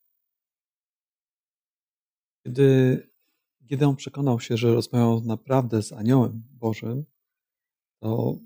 Kiedy 2.44 3.10
kiedy 3.70 3.86
on 3.86 3.96
przekonał 3.96 4.40
się, 4.40 4.58
że 4.58 4.74
rozmawiał 4.74 5.22
naprawdę 5.22 5.84
z 5.84 5.94
aniołem 5.94 6.44
Bożym, 6.52 7.06
to 8.00 8.40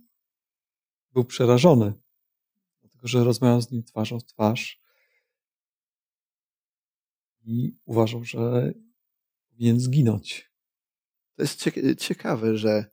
był 1.14 1.26
przerażony, 1.26 1.94
dlatego 2.82 3.08
że 3.08 3.24
rozmawiał 3.24 3.62
z 3.62 3.72
nim 3.72 3.84
twarzą 3.84 4.20
w 4.20 4.26
twarz 4.26 4.82
i 7.44 7.78
uważał, 7.86 8.24
że 8.24 8.74
powinien 9.50 9.80
zginąć. 9.80 10.52
To 11.36 11.44
jest 11.44 11.70
ciekawe, 11.98 12.58
że 12.58 12.86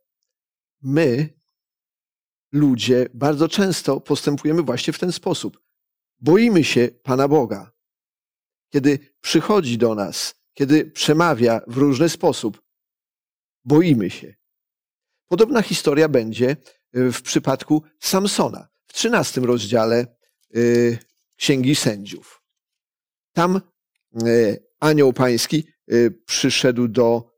my, 0.83 1.38
ludzie, 2.53 3.09
bardzo 3.14 3.48
często 3.48 4.00
postępujemy 4.00 4.62
właśnie 4.62 4.92
w 4.92 4.98
ten 4.98 5.12
sposób. 5.12 5.69
Boimy 6.20 6.64
się 6.64 6.88
Pana 7.02 7.28
Boga. 7.28 7.72
Kiedy 8.68 8.98
przychodzi 9.20 9.78
do 9.78 9.94
nas 9.94 10.40
kiedy 10.61 10.85
przemawia 10.85 11.61
w 11.66 11.76
różny 11.76 12.09
sposób. 12.09 12.62
Boimy 13.64 14.11
się. 14.11 14.35
Podobna 15.28 15.62
historia 15.62 16.09
będzie 16.09 16.56
y, 16.96 17.12
w 17.12 17.22
przypadku 17.22 17.83
Samsona 18.00 18.68
w 18.87 18.92
trzynastym 18.92 19.44
rozdziale 19.44 20.06
y, 20.56 20.98
Księgi 21.37 21.74
Sędziów. 21.74 22.42
Tam 23.33 23.61
y, 24.26 24.64
anioł 24.80 25.12
pański 25.12 25.66
przyszedł 26.26 26.88
do 26.88 27.30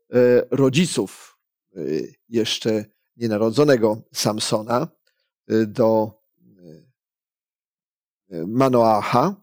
rodziców 0.51 1.39
jeszcze 2.29 2.85
nienarodzonego 3.17 4.01
Samsona, 4.13 4.87
do 5.67 6.21
Manoacha 8.47 9.35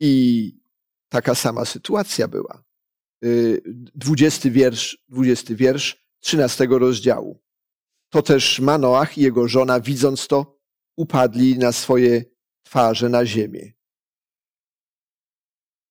i 0.00 0.52
taka 1.08 1.34
sama 1.34 1.64
sytuacja 1.64 2.28
była. 2.28 2.64
Dwudziesty 3.94 4.50
wiersz, 4.50 5.04
dwudziesty 5.08 5.56
wiersz 5.56 6.08
trzynastego 6.20 6.78
rozdziału. 6.78 7.42
To 8.08 8.22
też 8.22 8.60
Manoach 8.60 9.18
i 9.18 9.20
jego 9.20 9.48
żona, 9.48 9.80
widząc 9.80 10.28
to, 10.28 10.60
upadli 10.96 11.58
na 11.58 11.72
swoje 11.72 12.24
twarze 12.62 13.08
na 13.08 13.26
ziemię. 13.26 13.72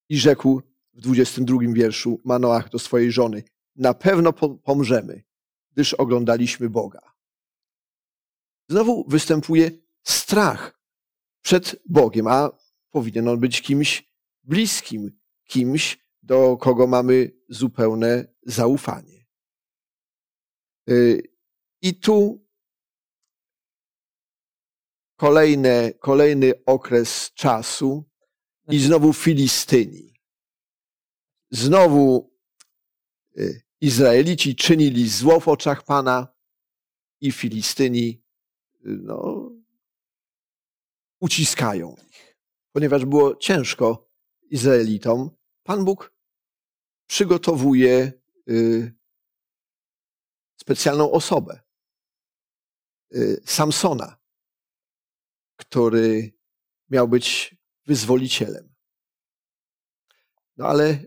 I 0.09 0.17
rzekł 0.17 0.61
w 0.93 1.01
dwudziestym 1.01 1.45
drugim 1.45 1.73
wierszu 1.73 2.21
Manoach 2.25 2.69
do 2.69 2.79
swojej 2.79 3.11
żony, 3.11 3.43
na 3.75 3.93
pewno 3.93 4.33
pomrzemy, 4.63 5.23
gdyż 5.71 5.93
oglądaliśmy 5.93 6.69
Boga. 6.69 7.13
Znowu 8.69 9.05
występuje 9.07 9.71
strach 10.09 10.79
przed 11.41 11.75
Bogiem, 11.85 12.27
a 12.27 12.49
powinien 12.89 13.27
on 13.27 13.39
być 13.39 13.61
kimś 13.61 14.11
bliskim, 14.43 15.19
kimś, 15.43 16.07
do 16.23 16.57
kogo 16.57 16.87
mamy 16.87 17.31
zupełne 17.49 18.33
zaufanie. 18.43 19.25
Y, 20.89 21.21
I 21.81 21.95
tu 21.95 22.45
kolejne, 25.15 25.93
kolejny 25.99 26.53
okres 26.65 27.31
czasu 27.33 28.09
i 28.69 28.79
znowu 28.79 29.13
Filistyni. 29.13 30.13
Znowu 31.51 32.33
y, 33.37 33.61
Izraelici 33.81 34.55
czynili 34.55 35.09
zło 35.09 35.39
w 35.39 35.47
oczach 35.47 35.83
Pana 35.83 36.27
i 37.21 37.31
Filistyni 37.31 38.23
y, 38.75 38.79
no, 38.83 39.51
uciskają 41.19 41.95
ich. 42.09 42.37
Ponieważ 42.71 43.05
było 43.05 43.35
ciężko 43.35 44.09
Izraelitom, 44.49 45.31
Pan 45.63 45.85
Bóg 45.85 46.13
przygotowuje 47.07 48.11
specjalną 50.61 51.11
osobę. 51.11 51.59
Y, 53.15 53.41
Samsona, 53.45 54.17
który 55.55 56.33
miał 56.89 57.07
być 57.07 57.55
wyzwolicielem. 57.85 58.75
No 60.57 60.67
ale 60.67 61.05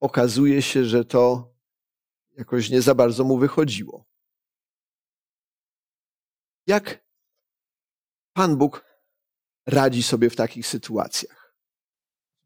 okazuje 0.00 0.62
się, 0.62 0.84
że 0.84 1.04
to 1.04 1.54
jakoś 2.32 2.70
nie 2.70 2.82
za 2.82 2.94
bardzo 2.94 3.24
mu 3.24 3.38
wychodziło. 3.38 4.06
Jak 6.66 7.06
Pan 8.32 8.56
Bóg 8.56 8.91
radzi 9.66 10.02
sobie 10.02 10.30
w 10.30 10.36
takich 10.36 10.66
sytuacjach? 10.66 11.54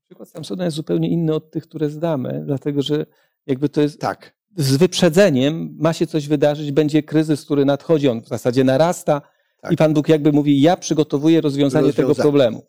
Przykład 0.06 0.28
Samsona 0.28 0.64
jest 0.64 0.76
zupełnie 0.76 1.08
inny 1.08 1.34
od 1.34 1.50
tych, 1.50 1.62
które 1.62 1.90
znamy, 1.90 2.42
dlatego 2.46 2.82
że 2.82 3.06
jakby 3.46 3.68
to 3.68 3.80
jest 3.80 4.00
tak 4.00 4.36
z 4.56 4.76
wyprzedzeniem 4.76 5.76
ma 5.78 5.92
się 5.92 6.06
coś 6.06 6.28
wydarzyć, 6.28 6.72
będzie 6.72 7.02
kryzys, 7.02 7.44
który 7.44 7.64
nadchodzi, 7.64 8.08
on 8.08 8.22
w 8.22 8.28
zasadzie 8.28 8.64
narasta 8.64 9.22
tak. 9.60 9.72
i 9.72 9.76
Pan 9.76 9.94
Bóg 9.94 10.08
jakby 10.08 10.32
mówi, 10.32 10.60
ja 10.60 10.76
przygotowuję 10.76 11.40
rozwiązanie, 11.40 11.86
rozwiązanie. 11.86 12.08
tego 12.08 12.22
problemu. 12.22 12.62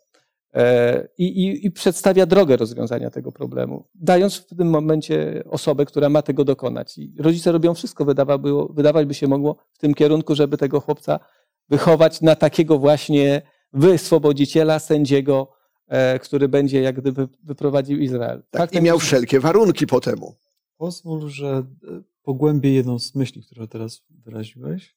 E, 0.54 1.08
I, 1.18 1.24
i, 1.24 1.66
I, 1.66 1.70
przedstawia 1.70 2.26
drogę 2.26 2.56
rozwiązania 2.56 3.10
tego 3.10 3.32
problemu, 3.32 3.88
dając 3.94 4.36
w 4.36 4.56
tym 4.56 4.70
momencie 4.70 5.42
osobę, 5.50 5.84
która 5.84 6.08
ma 6.08 6.22
tego 6.22 6.44
dokonać. 6.44 6.98
I 6.98 7.14
rodzice 7.18 7.52
robią 7.52 7.74
wszystko, 7.74 8.04
wydawało, 8.04 8.68
wydawać 8.72 9.06
by 9.06 9.14
się 9.14 9.26
mogło 9.26 9.56
w 9.72 9.78
tym 9.78 9.94
kierunku, 9.94 10.34
żeby 10.34 10.56
tego 10.56 10.80
chłopca 10.80 11.20
wychować 11.68 12.20
na 12.20 12.36
takiego 12.36 12.78
właśnie 12.78 13.42
wyswobodziciela, 13.72 14.78
sędziego, 14.78 15.52
e, 15.86 16.18
który 16.18 16.48
będzie 16.48 16.80
jak 16.80 17.00
gdyby 17.00 17.28
wyprowadził 17.42 17.98
Izrael. 17.98 18.42
Tak, 18.50 18.74
I 18.74 18.82
miał 18.82 18.98
wszelkie 18.98 19.40
warunki 19.40 19.86
po 19.86 20.00
temu. 20.00 20.34
Pozwól, 20.76 21.28
że 21.28 21.48
e, 21.48 22.02
pogłębię 22.22 22.72
jedną 22.72 22.98
z 22.98 23.14
myśli, 23.14 23.42
którą 23.42 23.66
teraz 23.66 24.02
wyraziłeś, 24.10 24.94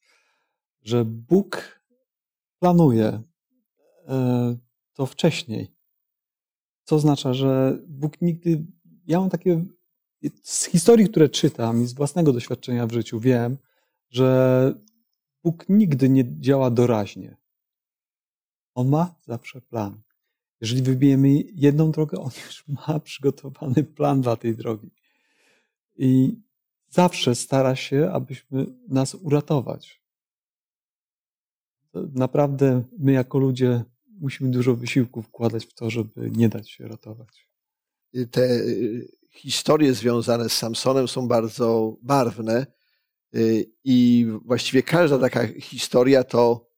że 0.81 1.05
Bóg 1.05 1.81
planuje 2.59 3.21
e, 4.07 4.55
to 4.93 5.05
wcześniej. 5.05 5.71
Co 6.83 6.95
oznacza, 6.95 7.33
że 7.33 7.77
Bóg 7.87 8.21
nigdy. 8.21 8.65
Ja 9.07 9.19
mam 9.19 9.29
takie. 9.29 9.65
Z 10.43 10.65
historii, 10.65 11.09
które 11.09 11.29
czytam 11.29 11.83
i 11.83 11.85
z 11.85 11.93
własnego 11.93 12.33
doświadczenia 12.33 12.87
w 12.87 12.91
życiu 12.91 13.19
wiem, 13.19 13.57
że 14.09 14.73
Bóg 15.43 15.65
nigdy 15.69 16.09
nie 16.09 16.39
działa 16.39 16.71
doraźnie. 16.71 17.37
On 18.75 18.89
ma 18.89 19.15
zawsze 19.27 19.61
plan. 19.61 20.01
Jeżeli 20.61 20.81
wybijemy 20.81 21.29
jedną 21.53 21.91
drogę, 21.91 22.19
on 22.19 22.31
już 22.45 22.67
ma 22.67 22.99
przygotowany 22.99 23.83
plan 23.83 24.21
dla 24.21 24.35
tej 24.35 24.55
drogi 24.55 24.91
i 25.97 26.35
zawsze 26.89 27.35
stara 27.35 27.75
się, 27.75 28.09
abyśmy 28.13 28.65
nas 28.87 29.15
uratować. 29.15 30.01
Naprawdę 31.93 32.83
my 32.99 33.11
jako 33.11 33.39
ludzie 33.39 33.83
musimy 34.19 34.51
dużo 34.51 34.75
wysiłku 34.75 35.21
wkładać 35.21 35.65
w 35.65 35.73
to, 35.73 35.89
żeby 35.89 36.31
nie 36.31 36.49
dać 36.49 36.69
się 36.69 36.87
ratować. 36.87 37.49
Te 38.31 38.41
y, 38.41 39.11
historie 39.31 39.93
związane 39.93 40.49
z 40.49 40.53
Samsonem 40.53 41.07
są 41.07 41.27
bardzo 41.27 41.97
barwne 42.01 42.67
y, 43.35 43.71
i 43.83 44.27
właściwie 44.45 44.83
każda 44.83 45.19
taka 45.19 45.47
historia 45.47 46.23
to 46.23 46.69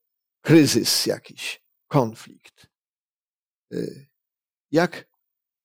kryzys 0.42 1.06
jakiś, 1.06 1.63
konflikt. 1.94 2.68
Y, 3.74 4.08
jak 4.72 5.10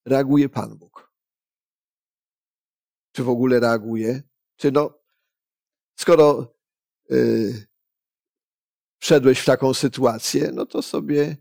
reaguje 0.04 0.48
Pan 0.48 0.78
Bóg? 0.78 1.08
czy 3.18 3.24
w 3.24 3.28
ogóle 3.28 3.60
reaguje, 3.60 4.22
czy 4.56 4.72
no, 4.72 4.98
skoro 5.96 6.54
yy, 7.10 7.66
wszedłeś 8.98 9.38
w 9.40 9.44
taką 9.44 9.74
sytuację, 9.74 10.50
no 10.54 10.66
to 10.66 10.82
sobie 10.82 11.36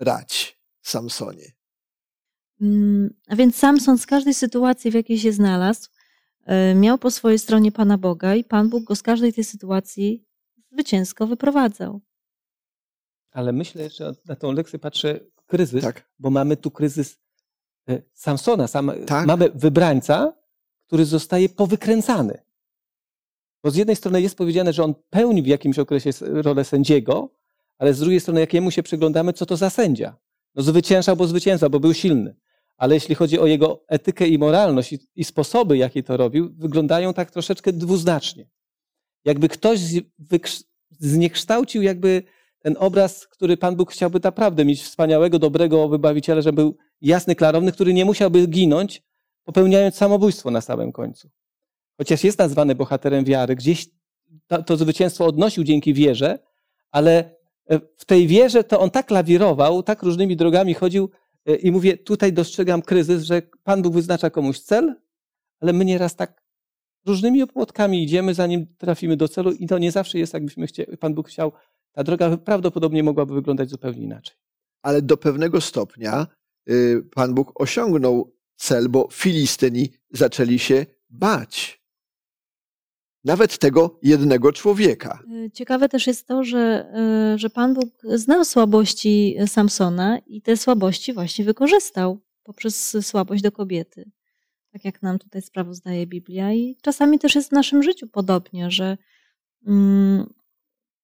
radź, 0.00 0.60
Samsonie. 0.82 1.52
Mm, 2.60 3.14
a 3.28 3.36
więc 3.36 3.56
Samson 3.56 3.98
z 3.98 4.06
każdej 4.06 4.34
sytuacji, 4.34 4.90
w 4.90 4.94
jakiej 4.94 5.18
się 5.18 5.32
znalazł, 5.32 5.88
yy, 6.46 6.74
miał 6.74 6.98
po 6.98 7.10
swojej 7.10 7.38
stronie 7.38 7.72
Pana 7.72 7.98
Boga 7.98 8.34
i 8.34 8.44
Pan 8.44 8.68
Bóg 8.68 8.84
go 8.84 8.96
z 8.96 9.02
każdej 9.02 9.32
tej 9.32 9.44
sytuacji 9.44 10.24
zwycięsko 10.72 11.26
wyprowadzał. 11.26 12.00
Ale 13.30 13.52
myślę 13.52 13.82
jeszcze 13.82 14.12
na 14.26 14.36
tą 14.36 14.52
lekcję 14.52 14.78
patrzę 14.78 15.20
kryzys, 15.46 15.82
tak. 15.82 16.08
bo 16.18 16.30
mamy 16.30 16.56
tu 16.56 16.70
kryzys 16.70 17.18
y, 17.90 18.02
Samsona. 18.14 18.66
Sam, 18.66 18.92
tak. 19.06 19.26
Mamy 19.26 19.50
wybrańca, 19.54 20.32
który 20.86 21.04
zostaje 21.04 21.48
powykręcany. 21.48 22.38
Bo 23.62 23.70
z 23.70 23.76
jednej 23.76 23.96
strony 23.96 24.22
jest 24.22 24.36
powiedziane, 24.36 24.72
że 24.72 24.84
on 24.84 24.94
pełni 25.10 25.42
w 25.42 25.46
jakimś 25.46 25.78
okresie 25.78 26.10
rolę 26.20 26.64
sędziego, 26.64 27.30
ale 27.78 27.94
z 27.94 28.00
drugiej 28.00 28.20
strony, 28.20 28.40
jakiemu 28.40 28.70
się 28.70 28.82
przyglądamy, 28.82 29.32
co 29.32 29.46
to 29.46 29.56
za 29.56 29.70
sędzia? 29.70 30.16
No 30.54 30.62
zwyciężał, 30.62 31.16
bo 31.16 31.26
zwyciężał, 31.26 31.70
bo 31.70 31.80
był 31.80 31.94
silny. 31.94 32.36
Ale 32.76 32.94
jeśli 32.94 33.14
chodzi 33.14 33.38
o 33.38 33.46
jego 33.46 33.84
etykę 33.88 34.26
i 34.26 34.38
moralność 34.38 34.92
i, 34.92 34.98
i 35.16 35.24
sposoby, 35.24 35.76
jakie 35.76 36.02
to 36.02 36.16
robił, 36.16 36.54
wyglądają 36.56 37.14
tak 37.14 37.30
troszeczkę 37.30 37.72
dwuznacznie. 37.72 38.48
Jakby 39.24 39.48
ktoś 39.48 39.80
zniekształcił 40.90 41.82
jakby 41.82 42.22
ten 42.68 42.76
obraz, 42.78 43.26
który 43.26 43.56
Pan 43.56 43.76
Bóg 43.76 43.92
chciałby 43.92 44.20
naprawdę 44.24 44.64
mieć 44.64 44.82
wspaniałego, 44.82 45.38
dobrego 45.38 45.88
wybawiciela, 45.88 46.40
żeby 46.40 46.56
był 46.62 46.76
jasny, 47.00 47.34
klarowny, 47.34 47.72
który 47.72 47.94
nie 47.94 48.04
musiałby 48.04 48.46
ginąć, 48.46 49.02
popełniając 49.44 49.94
samobójstwo 49.94 50.50
na 50.50 50.60
samym 50.60 50.92
końcu. 50.92 51.30
Chociaż 51.96 52.24
jest 52.24 52.38
nazwany 52.38 52.74
bohaterem 52.74 53.24
wiary, 53.24 53.56
gdzieś 53.56 53.88
to, 54.46 54.62
to 54.62 54.76
zwycięstwo 54.76 55.26
odnosił 55.26 55.64
dzięki 55.64 55.94
wierze, 55.94 56.38
ale 56.90 57.36
e, 57.70 57.80
w 57.96 58.04
tej 58.04 58.26
wierze 58.26 58.64
to 58.64 58.80
on 58.80 58.90
tak 58.90 59.10
lawirował, 59.10 59.82
tak 59.82 60.02
różnymi 60.02 60.36
drogami 60.36 60.74
chodził 60.74 61.10
e, 61.46 61.54
i 61.54 61.70
mówię, 61.70 61.96
tutaj 61.96 62.32
dostrzegam 62.32 62.82
kryzys, 62.82 63.22
że 63.22 63.42
Pan 63.62 63.82
Bóg 63.82 63.94
wyznacza 63.94 64.30
komuś 64.30 64.60
cel, 64.60 64.94
ale 65.60 65.72
my 65.72 65.84
nieraz 65.84 66.16
tak 66.16 66.42
różnymi 67.06 67.42
opłotkami 67.42 68.02
idziemy, 68.02 68.34
zanim 68.34 68.66
trafimy 68.78 69.16
do 69.16 69.28
celu 69.28 69.52
i 69.52 69.66
to 69.66 69.78
nie 69.78 69.92
zawsze 69.92 70.18
jest, 70.18 70.34
jakbyśmy 70.34 70.66
chcieli, 70.66 70.96
Pan 70.96 71.14
Bóg 71.14 71.28
chciał. 71.28 71.52
Ta 71.98 72.04
droga 72.04 72.36
prawdopodobnie 72.36 73.02
mogłaby 73.02 73.34
wyglądać 73.34 73.70
zupełnie 73.70 74.02
inaczej. 74.02 74.36
Ale 74.82 75.02
do 75.02 75.16
pewnego 75.16 75.60
stopnia 75.60 76.26
y, 76.70 77.02
Pan 77.14 77.34
Bóg 77.34 77.60
osiągnął 77.60 78.36
cel, 78.56 78.88
bo 78.88 79.08
Filistyni 79.12 79.90
zaczęli 80.10 80.58
się 80.58 80.86
bać. 81.10 81.82
nawet 83.24 83.58
tego 83.58 83.98
jednego 84.02 84.52
człowieka. 84.52 85.22
Y, 85.46 85.50
Ciekawe 85.50 85.88
też 85.88 86.06
jest 86.06 86.26
to, 86.26 86.44
że, 86.44 86.92
y, 87.34 87.38
że 87.38 87.50
Pan 87.50 87.74
Bóg 87.74 87.88
znał 88.14 88.44
słabości 88.44 89.36
Samsona 89.46 90.18
i 90.26 90.42
te 90.42 90.56
słabości 90.56 91.12
właśnie 91.12 91.44
wykorzystał 91.44 92.20
poprzez 92.42 92.96
słabość 93.06 93.42
do 93.42 93.52
kobiety. 93.52 94.10
Tak 94.72 94.84
jak 94.84 95.02
nam 95.02 95.18
tutaj 95.18 95.42
sprawozdaje 95.42 96.06
Biblia. 96.06 96.52
I 96.52 96.76
czasami 96.82 97.18
też 97.18 97.34
jest 97.34 97.48
w 97.48 97.52
naszym 97.52 97.82
życiu 97.82 98.06
podobnie, 98.06 98.70
że 98.70 98.98
mm, 99.66 100.37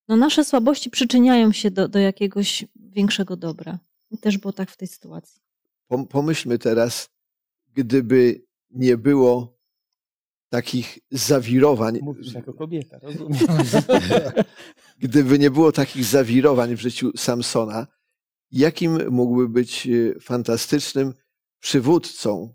no 0.09 0.17
nasze 0.17 0.45
słabości 0.45 0.91
przyczyniają 0.91 1.53
się 1.53 1.71
do, 1.71 1.89
do 1.89 1.99
jakiegoś 1.99 2.65
większego 2.77 3.37
dobra. 3.37 3.79
I 4.11 4.19
też 4.19 4.39
było 4.39 4.53
tak 4.53 4.71
w 4.71 4.77
tej 4.77 4.89
sytuacji. 4.89 5.41
Pom- 5.91 6.07
Pomyślmy 6.07 6.59
teraz, 6.59 7.11
gdyby 7.73 8.45
nie 8.71 8.97
było 8.97 9.55
takich 10.49 10.99
zawirowań, 11.11 11.99
Mówisz 12.03 12.33
jako 12.33 12.55
kobieta, 12.55 12.99
rozumiem. 12.99 13.39
gdyby 14.99 15.39
nie 15.39 15.51
było 15.51 15.73
takich 15.73 16.05
zawirowań 16.05 16.77
w 16.77 16.81
życiu 16.81 17.13
Samsona, 17.17 17.87
jakim 18.51 19.11
mógłby 19.11 19.49
być 19.49 19.87
e, 19.87 20.21
fantastycznym 20.21 21.15
przywódcą 21.61 22.55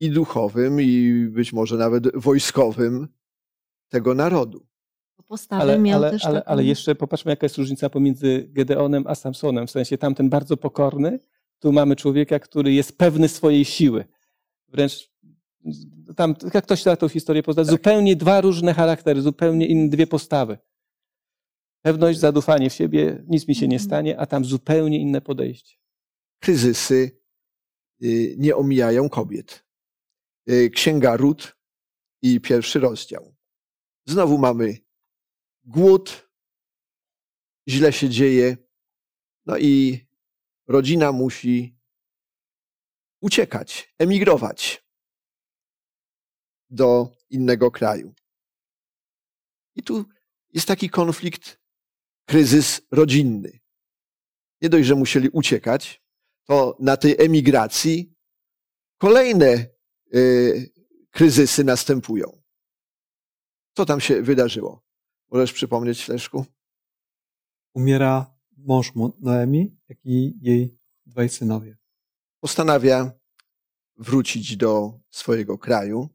i 0.00 0.10
duchowym, 0.10 0.80
i 0.80 1.26
być 1.30 1.52
może 1.52 1.76
nawet 1.76 2.16
wojskowym 2.16 3.08
tego 3.88 4.14
narodu. 4.14 4.66
Postawę 5.30 5.62
Ale, 5.62 5.78
miał 5.78 5.98
ale, 5.98 6.10
też 6.10 6.24
ale, 6.24 6.38
taką... 6.38 6.50
ale 6.52 6.64
jeszcze 6.64 6.94
popatrzmy, 6.94 7.32
jaka 7.32 7.44
jest 7.44 7.56
różnica 7.58 7.90
pomiędzy 7.90 8.48
Gedeonem 8.48 9.04
a 9.06 9.14
Samsonem. 9.14 9.66
W 9.66 9.70
sensie 9.70 9.98
tamten 9.98 10.28
bardzo 10.30 10.56
pokorny, 10.56 11.20
tu 11.58 11.72
mamy 11.72 11.96
człowieka, 11.96 12.38
który 12.38 12.72
jest 12.72 12.98
pewny 12.98 13.28
swojej 13.28 13.64
siły. 13.64 14.04
Wręcz 14.68 15.10
tam, 16.16 16.34
jak 16.54 16.64
ktoś 16.64 16.84
da 16.84 16.96
tą 16.96 17.08
historię 17.08 17.42
pozna, 17.42 17.64
zupełnie 17.64 18.16
dwa 18.16 18.40
różne 18.40 18.74
charaktery, 18.74 19.22
zupełnie 19.22 19.66
inne 19.66 19.88
dwie 19.88 20.06
postawy. 20.06 20.58
Pewność, 21.82 22.18
zadufanie 22.18 22.70
w 22.70 22.74
siebie, 22.74 23.24
nic 23.28 23.48
mi 23.48 23.54
się 23.54 23.68
nie 23.68 23.76
Mhm. 23.76 23.88
stanie, 23.88 24.18
a 24.20 24.26
tam 24.26 24.44
zupełnie 24.44 24.98
inne 24.98 25.20
podejście. 25.20 25.76
kryzysy 26.42 27.10
y, 28.02 28.34
nie 28.38 28.56
omijają 28.56 29.08
kobiet. 29.08 29.64
Y, 30.50 30.70
Księga 30.70 31.16
Rut 31.16 31.56
i 32.22 32.40
pierwszy 32.40 32.80
rozdział. 32.80 33.34
Znowu 34.06 34.38
mamy 34.38 34.78
głód, 35.64 36.30
źle 37.68 37.92
się 37.92 38.08
dzieje, 38.08 38.56
no 39.46 39.58
i 39.58 40.06
rodzina 40.66 41.12
musi 41.12 41.78
uciekać, 43.20 43.94
emigrować 43.98 44.84
do 46.70 47.16
innego 47.30 47.70
kraju. 47.70 48.14
I 49.74 49.82
tu 49.82 50.04
jest 50.52 50.68
taki 50.68 50.90
konflikt, 50.90 51.60
kryzys 52.24 52.80
rodzinny. 52.90 53.60
Nie 54.60 54.68
dość, 54.68 54.86
że 54.86 54.94
musieli 54.94 55.28
uciekać, 55.28 56.02
to 56.44 56.76
na 56.80 56.96
tej 56.96 57.16
emigracji 57.18 58.14
kolejne 58.98 59.66
y, 60.14 60.72
kryzysy 61.10 61.64
następują. 61.64 62.42
Co 63.76 63.86
tam 63.86 64.00
się 64.00 64.22
wydarzyło? 64.22 64.89
Możesz 65.30 65.52
przypomnieć, 65.52 66.08
Leszku? 66.08 66.46
Umiera 67.74 68.38
mąż 68.56 68.92
Noemi, 69.20 69.76
jak 69.88 69.98
i 70.04 70.34
jej 70.40 70.78
dwaj 71.06 71.28
synowie. 71.28 71.78
Postanawia 72.40 73.12
wrócić 73.96 74.56
do 74.56 75.00
swojego 75.10 75.58
kraju 75.58 76.08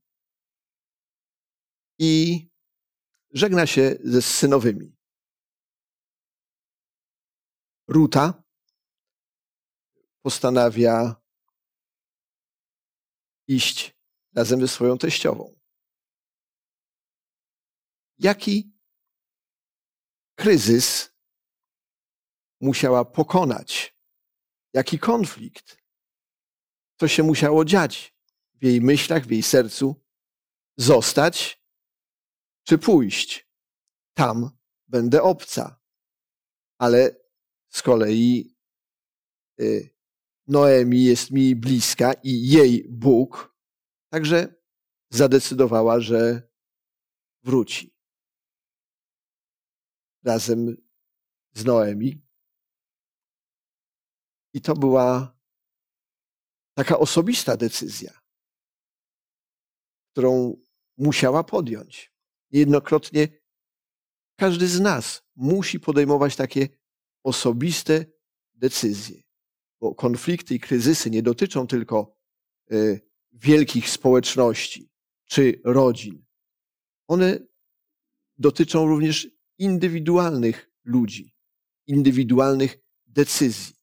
i 1.99 2.45
żegna 3.32 3.67
się 3.67 3.95
ze 4.04 4.21
synowymi. 4.21 4.95
Ruta 7.88 8.43
postanawia 10.21 11.15
iść 13.47 13.95
razem 14.34 14.62
ze 14.62 14.67
swoją 14.67 14.97
teściową. 14.97 15.60
Jaki 18.19 18.74
kryzys 20.36 21.12
musiała 22.62 23.06
pokonać? 23.06 23.98
Jaki 24.74 25.00
konflikt? 25.00 25.78
Co 27.00 27.08
się 27.08 27.24
musiało 27.24 27.65
dziać 27.65 28.15
w 28.54 28.63
jej 28.63 28.82
myślach, 28.82 29.26
w 29.26 29.32
jej 29.32 29.43
sercu? 29.43 30.06
Zostać 30.78 31.62
czy 32.63 32.78
pójść? 32.78 33.50
Tam 34.13 34.50
będę 34.88 35.24
obca. 35.24 35.82
Ale 36.78 37.15
z 37.69 37.82
kolei 37.82 38.58
y, 39.60 39.95
Noemi 40.48 41.04
jest 41.04 41.32
mi 41.32 41.56
bliska 41.56 42.13
i 42.13 42.48
jej 42.50 42.88
Bóg, 42.89 43.56
także 44.10 44.56
zadecydowała, 45.10 46.00
że 46.00 46.50
wróci. 47.43 47.94
Razem 50.25 50.77
z 51.53 51.65
Noemi. 51.65 52.21
I 54.53 54.61
to 54.61 54.75
była 54.75 55.38
taka 56.73 56.99
osobista 56.99 57.57
decyzja, 57.57 58.21
którą 60.11 60.61
musiała 60.97 61.43
podjąć. 61.43 62.13
Niejednokrotnie 62.51 63.27
każdy 64.39 64.67
z 64.67 64.79
nas 64.79 65.23
musi 65.35 65.79
podejmować 65.79 66.35
takie 66.35 66.67
osobiste 67.23 68.05
decyzje 68.53 69.25
bo 69.85 69.95
konflikty 69.95 70.55
i 70.55 70.59
kryzysy 70.59 71.09
nie 71.09 71.23
dotyczą 71.23 71.67
tylko 71.67 72.17
y, 72.71 73.01
wielkich 73.31 73.89
społeczności 73.89 74.89
czy 75.25 75.61
rodzin. 75.63 76.25
One 77.07 77.39
dotyczą 78.38 78.88
również 78.88 79.27
indywidualnych 79.57 80.71
ludzi, 80.83 81.33
indywidualnych 81.87 82.77
decyzji. 83.07 83.75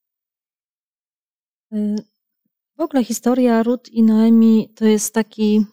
W 2.76 2.80
ogóle 2.80 3.04
historia 3.04 3.62
Rut 3.62 3.88
i 3.88 4.02
Noemi 4.02 4.68
to 4.74 4.84
jest 4.84 5.14
taki 5.14 5.66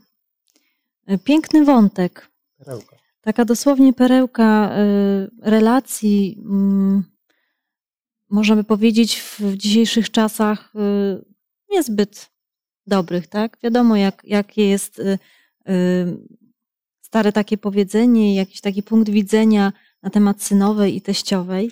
y, 1.11 1.17
piękny 1.17 1.65
wątek. 1.65 2.31
Perełka. 2.57 2.95
Taka 3.21 3.45
dosłownie 3.45 3.93
perełka 3.93 4.77
y, 4.77 5.29
relacji, 5.41 6.37
mm, 6.45 7.03
można 8.29 8.55
by 8.55 8.63
powiedzieć, 8.63 9.21
w 9.21 9.55
dzisiejszych 9.55 10.11
czasach 10.11 10.73
y, 10.75 11.25
niezbyt 11.69 12.31
dobrych, 12.87 13.27
tak? 13.27 13.57
Wiadomo, 13.63 13.95
jak, 13.95 14.21
jakie 14.23 14.67
jest 14.67 15.01
stare 17.01 17.31
takie 17.31 17.57
powiedzenie, 17.57 18.35
jakiś 18.35 18.61
taki 18.61 18.83
punkt 18.83 19.09
widzenia 19.09 19.73
na 20.03 20.09
temat 20.09 20.43
synowej 20.43 20.95
i 20.95 21.01
teściowej. 21.01 21.71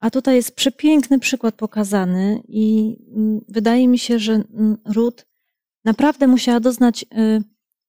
A 0.00 0.10
tutaj 0.10 0.36
jest 0.36 0.56
przepiękny 0.56 1.18
przykład 1.18 1.54
pokazany 1.54 2.42
i 2.48 2.96
mm, 3.16 3.40
wydaje 3.48 3.88
mi 3.88 3.98
się, 3.98 4.18
że 4.18 4.32
mm, 4.32 4.76
Rut 4.84 5.26
naprawdę 5.84 6.26
musiała 6.26 6.60
doznać 6.60 7.02
y, 7.02 7.42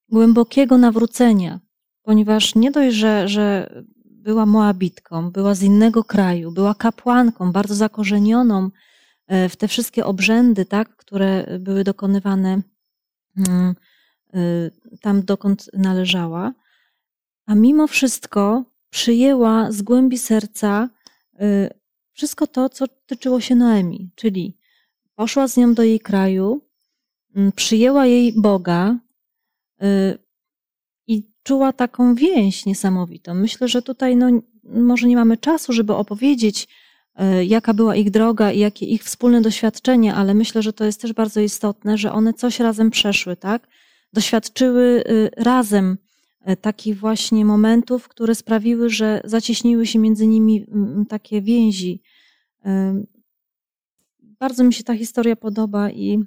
głębokiego 0.09 0.77
nawrócenia, 0.77 1.59
ponieważ 2.01 2.55
nie 2.55 2.71
dość, 2.71 2.95
że, 2.95 3.27
że 3.27 3.69
była 4.05 4.45
Moabitką, 4.45 5.31
była 5.31 5.55
z 5.55 5.61
innego 5.61 6.03
kraju, 6.03 6.51
była 6.51 6.75
kapłanką, 6.75 7.51
bardzo 7.51 7.75
zakorzenioną 7.75 8.69
e, 9.27 9.49
w 9.49 9.55
te 9.55 9.67
wszystkie 9.67 10.05
obrzędy, 10.05 10.65
tak, 10.65 10.95
które 10.95 11.59
były 11.59 11.83
dokonywane 11.83 12.61
mm, 13.37 13.75
y, 14.35 14.71
tam, 15.01 15.23
dokąd 15.25 15.69
należała, 15.73 16.53
a 17.45 17.55
mimo 17.55 17.87
wszystko 17.87 18.63
przyjęła 18.89 19.71
z 19.71 19.81
głębi 19.81 20.17
serca 20.17 20.89
y, 21.41 21.69
wszystko 22.11 22.47
to, 22.47 22.69
co 22.69 22.85
tyczyło 22.87 23.41
się 23.41 23.55
Noemi, 23.55 24.11
czyli 24.15 24.57
poszła 25.15 25.47
z 25.47 25.57
nią 25.57 25.73
do 25.73 25.83
jej 25.83 25.99
kraju, 25.99 26.61
mm, 27.35 27.51
przyjęła 27.51 28.05
jej 28.05 28.33
Boga 28.33 28.99
y, 29.83 30.17
i 31.07 31.31
czuła 31.43 31.73
taką 31.73 32.15
więź 32.15 32.65
niesamowitą. 32.65 33.33
Myślę, 33.33 33.67
że 33.67 33.81
tutaj 33.81 34.15
no, 34.15 34.27
może 34.63 35.07
nie 35.07 35.15
mamy 35.15 35.37
czasu, 35.37 35.73
żeby 35.73 35.93
opowiedzieć, 35.93 36.67
y, 37.21 37.45
jaka 37.45 37.73
była 37.73 37.95
ich 37.95 38.11
droga 38.11 38.51
i 38.51 38.59
jakie 38.59 38.85
ich 38.85 39.03
wspólne 39.03 39.41
doświadczenie, 39.41 40.15
ale 40.15 40.33
myślę, 40.33 40.61
że 40.61 40.73
to 40.73 40.85
jest 40.85 41.01
też 41.01 41.13
bardzo 41.13 41.39
istotne, 41.41 41.97
że 41.97 42.11
one 42.11 42.33
coś 42.33 42.59
razem 42.59 42.91
przeszły, 42.91 43.35
tak? 43.35 43.67
Doświadczyły 44.13 45.03
y, 45.09 45.29
razem 45.37 45.91
y, 45.91 46.06
takich 46.55 46.99
właśnie 46.99 47.45
momentów, 47.45 48.07
które 48.07 48.35
sprawiły, 48.35 48.89
że 48.89 49.21
zacieśniły 49.23 49.87
się 49.87 49.99
między 49.99 50.27
nimi 50.27 50.65
takie 51.09 51.41
więzi. 51.41 52.01
Y, 52.65 52.69
Bardzo 54.39 54.63
mi 54.63 54.73
się 54.73 54.83
ta 54.83 54.97
historia 54.97 55.35
podoba 55.35 55.91
i 55.91 56.23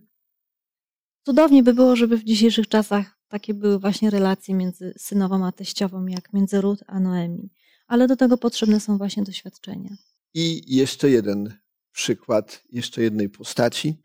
cudownie 1.24 1.62
by 1.62 1.74
było, 1.74 1.96
żeby 1.96 2.16
w 2.16 2.24
dzisiejszych 2.24 2.68
czasach 2.68 3.18
takie 3.28 3.54
były 3.54 3.78
właśnie 3.78 4.10
relacje 4.10 4.54
między 4.54 4.94
synową 4.98 5.46
a 5.46 5.52
teściową, 5.52 6.06
jak 6.06 6.32
między 6.32 6.60
Rut 6.60 6.80
a 6.86 7.00
Noemi. 7.00 7.50
Ale 7.86 8.08
do 8.08 8.16
tego 8.16 8.36
potrzebne 8.36 8.80
są 8.80 8.98
właśnie 8.98 9.22
doświadczenia. 9.22 9.90
I 10.34 10.74
jeszcze 10.76 11.10
jeden 11.10 11.58
przykład, 11.92 12.64
jeszcze 12.70 13.02
jednej 13.02 13.28
postaci 13.28 14.00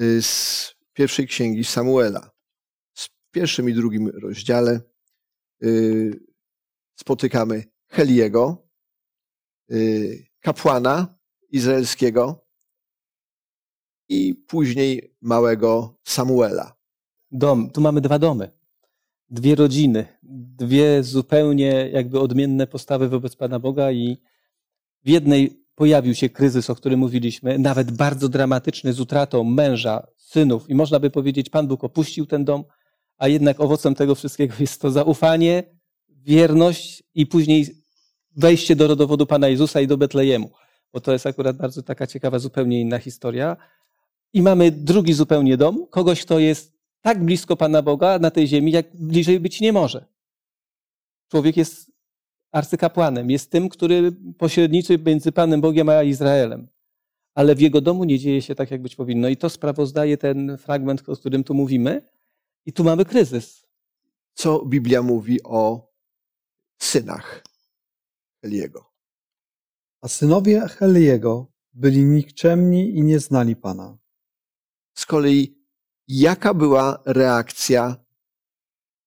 y, 0.00 0.22
z 0.22 0.74
pierwszej 0.92 1.26
księgi 1.26 1.64
Samuela. 1.64 2.30
W 2.94 3.08
pierwszym 3.30 3.70
i 3.70 3.74
drugim 3.74 4.08
rozdziale 4.08 4.80
spotykamy 6.96 7.64
Heliego, 7.86 8.68
y, 9.72 10.26
kapłana 10.40 11.18
izraelskiego 11.50 12.46
i 14.08 14.34
później 14.34 15.16
małego 15.20 15.98
Samuela. 16.04 16.76
Dom, 17.30 17.70
tu 17.70 17.80
mamy 17.80 18.00
dwa 18.00 18.18
domy, 18.18 18.50
dwie 19.30 19.54
rodziny, 19.54 20.06
dwie 20.58 21.02
zupełnie 21.02 21.90
jakby 21.92 22.20
odmienne 22.20 22.66
postawy 22.66 23.08
wobec 23.08 23.36
Pana 23.36 23.58
Boga 23.58 23.92
i 23.92 24.16
w 25.04 25.08
jednej 25.08 25.64
pojawił 25.74 26.14
się 26.14 26.28
kryzys, 26.28 26.70
o 26.70 26.74
którym 26.74 27.00
mówiliśmy, 27.00 27.58
nawet 27.58 27.90
bardzo 27.90 28.28
dramatyczny 28.28 28.92
z 28.92 29.00
utratą 29.00 29.44
męża, 29.44 30.06
synów. 30.16 30.70
I 30.70 30.74
można 30.74 31.00
by 31.00 31.10
powiedzieć, 31.10 31.50
Pan 31.50 31.66
Bóg 31.66 31.84
opuścił 31.84 32.26
ten 32.26 32.44
dom, 32.44 32.64
a 33.24 33.28
jednak 33.28 33.60
owocem 33.60 33.94
tego 33.94 34.14
wszystkiego 34.14 34.54
jest 34.60 34.80
to 34.80 34.90
zaufanie, 34.90 35.62
wierność 36.08 37.02
i 37.14 37.26
później 37.26 37.66
wejście 38.36 38.76
do 38.76 38.86
rodowodu 38.86 39.26
Pana 39.26 39.48
Jezusa 39.48 39.80
i 39.80 39.86
do 39.86 39.96
Betlejemu, 39.96 40.50
bo 40.92 41.00
to 41.00 41.12
jest 41.12 41.26
akurat 41.26 41.56
bardzo 41.56 41.82
taka 41.82 42.06
ciekawa, 42.06 42.38
zupełnie 42.38 42.80
inna 42.80 42.98
historia. 42.98 43.56
I 44.32 44.42
mamy 44.42 44.70
drugi 44.70 45.12
zupełnie 45.12 45.56
dom, 45.56 45.86
kogoś, 45.90 46.22
kto 46.24 46.38
jest 46.38 46.72
tak 47.00 47.24
blisko 47.24 47.56
Pana 47.56 47.82
Boga 47.82 48.18
na 48.18 48.30
tej 48.30 48.48
ziemi, 48.48 48.72
jak 48.72 48.96
bliżej 48.96 49.40
być 49.40 49.60
nie 49.60 49.72
może. 49.72 50.04
Człowiek 51.30 51.56
jest 51.56 51.92
arcykapłanem, 52.52 53.30
jest 53.30 53.50
tym, 53.50 53.68
który 53.68 54.12
pośredniczy 54.38 54.98
między 55.06 55.32
Panem 55.32 55.60
Bogiem 55.60 55.88
a 55.88 56.02
Izraelem. 56.02 56.68
Ale 57.34 57.54
w 57.54 57.60
jego 57.60 57.80
domu 57.80 58.04
nie 58.04 58.18
dzieje 58.18 58.42
się 58.42 58.54
tak, 58.54 58.70
jak 58.70 58.82
być 58.82 58.96
powinno. 58.96 59.28
I 59.28 59.36
to 59.36 59.50
sprawozdaje 59.50 60.16
ten 60.16 60.58
fragment, 60.58 61.08
o 61.08 61.16
którym 61.16 61.44
tu 61.44 61.54
mówimy. 61.54 62.13
I 62.66 62.72
tu 62.72 62.84
mamy 62.84 63.04
kryzys. 63.04 63.66
Co 64.34 64.64
Biblia 64.66 65.02
mówi 65.02 65.42
o 65.42 65.92
synach 66.78 67.44
Eliego? 68.42 68.94
A 70.00 70.08
synowie 70.08 70.60
Heliego 70.60 71.52
byli 71.72 72.04
nikczemni 72.04 72.96
i 72.96 73.02
nie 73.02 73.20
znali 73.20 73.56
Pana. 73.56 73.98
Z 74.94 75.06
kolei, 75.06 75.64
jaka 76.08 76.54
była 76.54 77.02
reakcja 77.06 77.96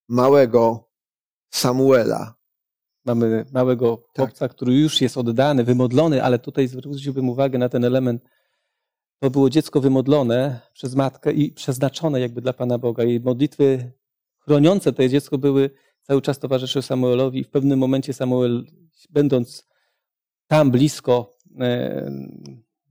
małego 0.07 0.91
Samuela? 1.53 2.35
Mamy 3.05 3.45
małego 3.51 4.03
chłopca, 4.15 4.49
który 4.49 4.73
już 4.73 5.01
jest 5.01 5.17
oddany, 5.17 5.63
wymodlony, 5.63 6.23
ale 6.23 6.39
tutaj 6.39 6.67
zwróciłbym 6.67 7.29
uwagę 7.29 7.57
na 7.57 7.69
ten 7.69 7.85
element. 7.85 8.23
To 9.19 9.29
było 9.29 9.49
dziecko 9.49 9.81
wymodlone 9.81 10.59
przez 10.73 10.95
matkę 10.95 11.33
i 11.33 11.51
przeznaczone 11.51 12.19
jakby 12.19 12.41
dla 12.41 12.53
Pana 12.53 12.77
Boga. 12.77 13.03
I 13.03 13.19
modlitwy 13.19 13.91
chroniące 14.39 14.93
to 14.93 15.07
dziecko 15.07 15.37
były 15.37 15.69
cały 16.01 16.21
czas 16.21 16.39
towarzyszyły 16.39 16.83
Samuelowi. 16.83 17.39
I 17.39 17.43
w 17.43 17.49
pewnym 17.49 17.79
momencie 17.79 18.13
Samuel, 18.13 18.65
będąc 19.09 19.67
tam 20.47 20.71
blisko 20.71 21.37
e, 21.59 22.11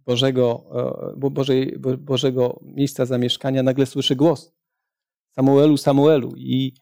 Bożego, 0.06 0.64
e, 1.14 1.30
Bożej, 1.30 1.78
Bożego 1.98 2.60
miejsca 2.62 3.06
zamieszkania, 3.06 3.62
nagle 3.62 3.86
słyszy 3.86 4.16
głos. 4.16 4.52
Samuelu, 5.30 5.76
Samuelu. 5.76 6.32
I 6.36 6.74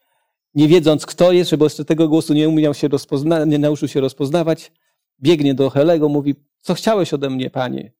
nie 0.53 0.67
wiedząc 0.67 1.05
kto 1.05 1.31
jest, 1.31 1.49
żeby 1.49 1.63
jeszcze 1.63 1.85
tego 1.85 2.07
głosu 2.07 2.33
nie 2.33 2.49
umiał 2.49 2.73
się 2.73 2.87
rozpoznawać, 2.87 3.49
nie 3.49 3.59
nauczył 3.59 3.87
się 3.87 4.01
rozpoznawać, 4.01 4.71
biegnie 5.21 5.53
do 5.53 5.69
Helego, 5.69 6.09
mówi, 6.09 6.35
co 6.61 6.73
chciałeś 6.73 7.13
ode 7.13 7.29
mnie, 7.29 7.49
panie? 7.49 7.91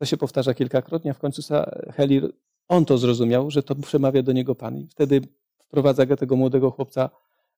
To 0.00 0.06
się 0.06 0.16
powtarza 0.16 0.54
kilkakrotnie, 0.54 1.10
a 1.10 1.14
w 1.14 1.18
końcu 1.18 1.54
Heli, 1.94 2.20
on 2.68 2.84
to 2.84 2.98
zrozumiał, 2.98 3.50
że 3.50 3.62
to 3.62 3.74
przemawia 3.74 4.22
do 4.22 4.32
niego 4.32 4.54
Pan. 4.54 4.78
I 4.78 4.86
wtedy 4.86 5.20
wprowadza 5.58 6.16
tego 6.16 6.36
młodego 6.36 6.70
chłopca 6.70 7.10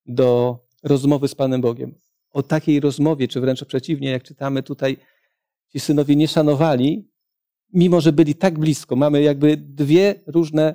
do 0.07 0.59
rozmowy 0.83 1.29
z 1.29 1.35
Panem 1.35 1.61
Bogiem. 1.61 1.95
O 2.33 2.43
takiej 2.43 2.81
rozmowie, 2.81 3.29
czy 3.29 3.41
wręcz 3.41 3.65
przeciwnie, 3.65 4.11
jak 4.11 4.23
czytamy 4.23 4.63
tutaj, 4.63 4.97
ci 5.73 5.81
synowie 5.81 6.17
nie 6.17 6.29
szanowali, 6.29 7.09
mimo 7.73 8.01
że 8.01 8.13
byli 8.13 8.35
tak 8.35 8.59
blisko. 8.59 8.97
Mamy 8.97 9.23
jakby 9.23 9.57
dwie 9.57 10.15
różne 10.27 10.75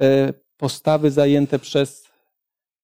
e, 0.00 0.32
postawy 0.56 1.10
zajęte 1.10 1.58
przez 1.58 2.08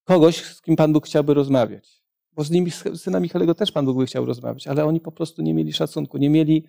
kogoś, 0.04 0.36
z 0.36 0.62
kim 0.62 0.76
Pan 0.76 0.92
Bóg 0.92 1.06
chciałby 1.06 1.34
rozmawiać. 1.34 2.02
Bo 2.32 2.44
z 2.44 2.50
nimi, 2.50 2.70
z 2.70 3.02
synami 3.02 3.28
Helego 3.28 3.54
też 3.54 3.72
Pan 3.72 3.84
Bóg 3.84 3.98
by 3.98 4.06
chciał 4.06 4.26
rozmawiać, 4.26 4.66
ale 4.66 4.84
oni 4.84 5.00
po 5.00 5.12
prostu 5.12 5.42
nie 5.42 5.54
mieli 5.54 5.72
szacunku, 5.72 6.18
nie 6.18 6.30
mieli, 6.30 6.64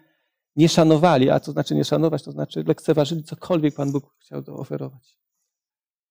nie 0.56 0.70
szanowali, 0.70 1.30
a 1.30 1.40
co 1.40 1.52
znaczy 1.52 1.76
nie 1.76 1.84
szanować, 1.84 2.24
to 2.24 2.32
znaczy 2.32 2.64
lekceważyli 2.68 3.24
cokolwiek 3.24 3.76
Pan 3.76 3.92
Bóg 3.92 4.16
chciał 4.22 4.44
oferować. 4.48 5.18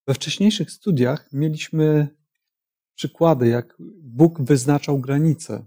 We 0.07 0.15
wcześniejszych 0.15 0.71
studiach 0.71 1.33
mieliśmy 1.33 2.09
przykłady, 2.95 3.49
jak 3.49 3.77
Bóg 4.03 4.43
wyznaczał 4.43 4.99
granice. 4.99 5.65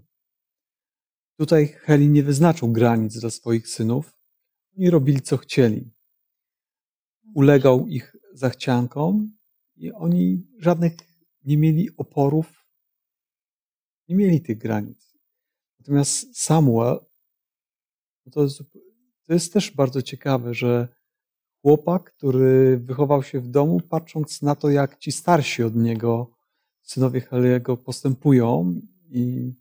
Tutaj 1.38 1.68
Heli 1.68 2.08
nie 2.08 2.22
wyznaczył 2.22 2.72
granic 2.72 3.20
dla 3.20 3.30
swoich 3.30 3.68
synów. 3.68 4.12
Oni 4.78 4.90
robili, 4.90 5.20
co 5.20 5.36
chcieli. 5.36 5.90
Ulegał 7.34 7.86
ich 7.86 8.16
zachciankom 8.32 9.36
i 9.76 9.92
oni 9.92 10.46
żadnych 10.58 10.92
nie 11.44 11.58
mieli 11.58 11.96
oporów, 11.96 12.66
nie 14.08 14.16
mieli 14.16 14.40
tych 14.40 14.58
granic. 14.58 15.14
Natomiast 15.78 16.36
Samuel, 16.36 16.98
no 18.26 18.32
to 18.32 18.42
jest, 18.42 18.62
to 19.26 19.32
jest 19.32 19.52
też 19.52 19.70
bardzo 19.70 20.02
ciekawe, 20.02 20.54
że 20.54 20.88
chłopak, 21.62 22.12
który 22.16 22.78
wychował 22.78 23.22
się 23.22 23.40
w 23.40 23.48
domu, 23.48 23.80
patrząc 23.80 24.42
na 24.42 24.54
to, 24.54 24.70
jak 24.70 24.98
ci 24.98 25.12
starsi 25.12 25.62
od 25.62 25.76
niego, 25.76 26.30
synowie 26.82 27.20
Heliego, 27.20 27.76
postępują, 27.76 28.80
i 29.10 29.54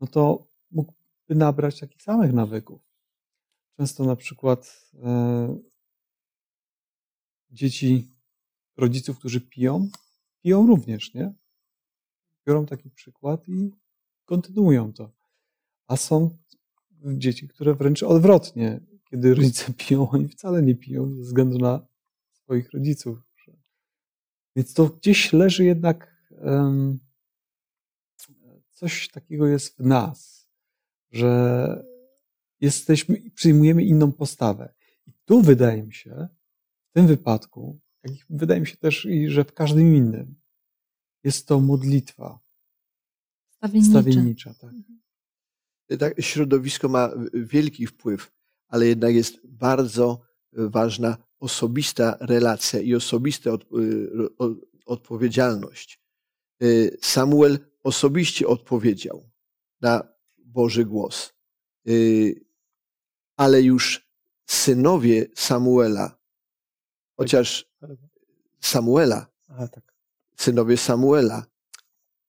no 0.00 0.06
to 0.06 0.46
mógłby 0.70 0.94
nabrać 1.34 1.80
takich 1.80 2.02
samych 2.02 2.32
nawyków. 2.32 2.82
Często 3.76 4.04
na 4.04 4.16
przykład 4.16 4.90
e, 5.02 5.58
dzieci 7.50 8.12
rodziców, 8.76 9.18
którzy 9.18 9.40
piją, 9.40 9.88
piją 10.42 10.66
również, 10.66 11.14
nie? 11.14 11.34
Biorą 12.46 12.66
taki 12.66 12.90
przykład 12.90 13.48
i 13.48 13.70
kontynuują 14.24 14.92
to. 14.92 15.10
A 15.86 15.96
są 15.96 16.38
dzieci, 17.04 17.48
które 17.48 17.74
wręcz 17.74 18.02
odwrotnie, 18.02 18.80
kiedy 19.10 19.34
rodzice 19.34 19.72
piją, 19.86 20.10
oni 20.10 20.28
wcale 20.28 20.62
nie 20.62 20.74
piją 20.74 21.14
ze 21.14 21.22
względu 21.22 21.58
na 21.58 21.86
swoich 22.32 22.72
rodziców. 22.72 23.28
Więc 24.56 24.74
to 24.74 24.86
gdzieś 24.86 25.32
leży 25.32 25.64
jednak 25.64 26.26
um, 26.30 26.98
coś 28.70 29.08
takiego 29.08 29.46
jest 29.46 29.76
w 29.76 29.80
nas, 29.80 30.48
że 31.10 31.84
jesteśmy, 32.60 33.30
przyjmujemy 33.34 33.84
inną 33.84 34.12
postawę. 34.12 34.74
I 35.06 35.12
tu 35.24 35.42
wydaje 35.42 35.82
mi 35.82 35.92
się, 35.92 36.28
w 36.90 36.92
tym 36.92 37.06
wypadku, 37.06 37.80
jak 38.04 38.12
wydaje 38.30 38.60
mi 38.60 38.66
się 38.66 38.76
też, 38.76 39.04
i 39.04 39.28
że 39.28 39.44
w 39.44 39.52
każdym 39.52 39.94
innym, 39.94 40.34
jest 41.24 41.46
to 41.46 41.60
modlitwa. 41.60 42.40
Stawiennicza. 43.50 43.90
Stawiennicza 43.90 44.54
tak. 44.54 44.60
tak. 44.60 44.72
Środowisko 46.20 46.88
ma 46.88 47.10
wielki 47.32 47.86
wpływ, 47.86 48.32
ale 48.68 48.86
jednak 48.86 49.14
jest 49.14 49.46
bardzo 49.46 50.20
ważna 50.52 51.16
osobista 51.40 52.16
relacja 52.20 52.80
i 52.80 52.94
osobista 52.94 53.50
od, 53.50 53.66
odpowiedzialność. 54.86 56.00
Samuel 57.00 57.58
osobiście 57.82 58.46
odpowiedział 58.46 59.30
na 59.80 60.08
Boży 60.38 60.84
głos, 60.84 61.32
ale 63.36 63.62
już 63.62 64.08
synowie 64.46 65.26
Samuela, 65.34 66.18
chociaż 67.16 67.68
Samuela, 68.60 69.26
tak. 69.48 69.94
synowie 70.36 70.76
Samuela, 70.76 71.46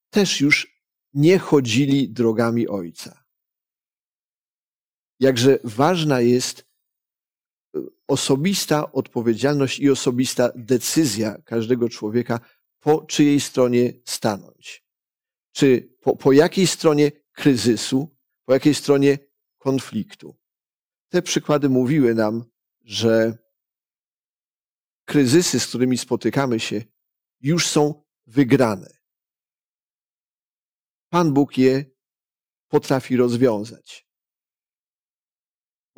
też 0.10 0.42
już 0.42 0.82
nie 1.14 1.40
chodzili 1.40 2.10
drogami 2.10 2.68
ojca. 2.68 3.19
Jakże 5.20 5.60
ważna 5.64 6.22
jest 6.22 6.60
e, 7.76 7.80
osobista 8.08 8.92
odpowiedzialność 8.92 9.80
i 9.80 9.90
osobista 9.90 10.52
decyzja 10.56 11.38
każdego 11.46 11.90
człowieka, 11.90 12.40
po 12.80 13.06
czyjej 13.06 13.40
stronie 13.40 13.94
stanąć. 14.06 14.86
Czy 15.52 15.96
po, 16.02 16.16
po 16.16 16.32
jakiej 16.32 16.68
stronie 16.68 17.12
kryzysu, 17.32 18.18
po 18.46 18.54
jakiej 18.54 18.76
stronie 18.76 19.18
konfliktu. 19.58 20.38
Te 21.10 21.22
przykłady 21.22 21.70
mówiły 21.70 22.16
nam, 22.16 22.44
że 22.82 23.38
kryzysy, 25.06 25.60
z 25.60 25.68
którymi 25.68 25.98
spotykamy 25.98 26.60
się, 26.60 26.84
już 27.40 27.68
są 27.68 28.04
wygrane. 28.28 28.98
Pan 31.10 31.34
Bóg 31.34 31.58
je 31.58 31.86
potrafi 32.68 33.16
rozwiązać. 33.16 34.09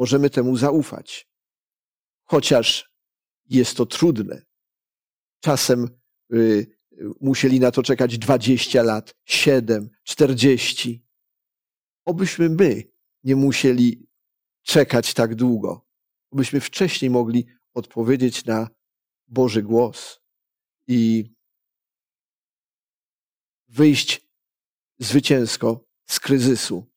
Możemy 0.01 0.29
temu 0.29 0.57
zaufać, 0.57 1.29
chociaż 2.23 2.91
jest 3.49 3.77
to 3.77 3.85
trudne. 3.85 4.45
Czasem 5.39 5.89
y, 6.33 6.77
musieli 7.21 7.59
na 7.59 7.71
to 7.71 7.83
czekać 7.83 8.17
20 8.17 8.83
lat, 8.83 9.15
7, 9.25 9.89
40. 10.03 11.05
Obyśmy 12.05 12.49
my 12.49 12.83
nie 13.23 13.35
musieli 13.35 14.07
czekać 14.61 15.13
tak 15.13 15.35
długo. 15.35 15.87
Obyśmy 16.31 16.59
wcześniej 16.59 17.11
mogli 17.11 17.45
odpowiedzieć 17.73 18.45
na 18.45 18.69
Boży 19.27 19.63
głos 19.63 20.19
i 20.87 21.31
wyjść 23.67 24.27
zwycięsko 24.99 25.85
z 26.05 26.19
kryzysu, 26.19 26.91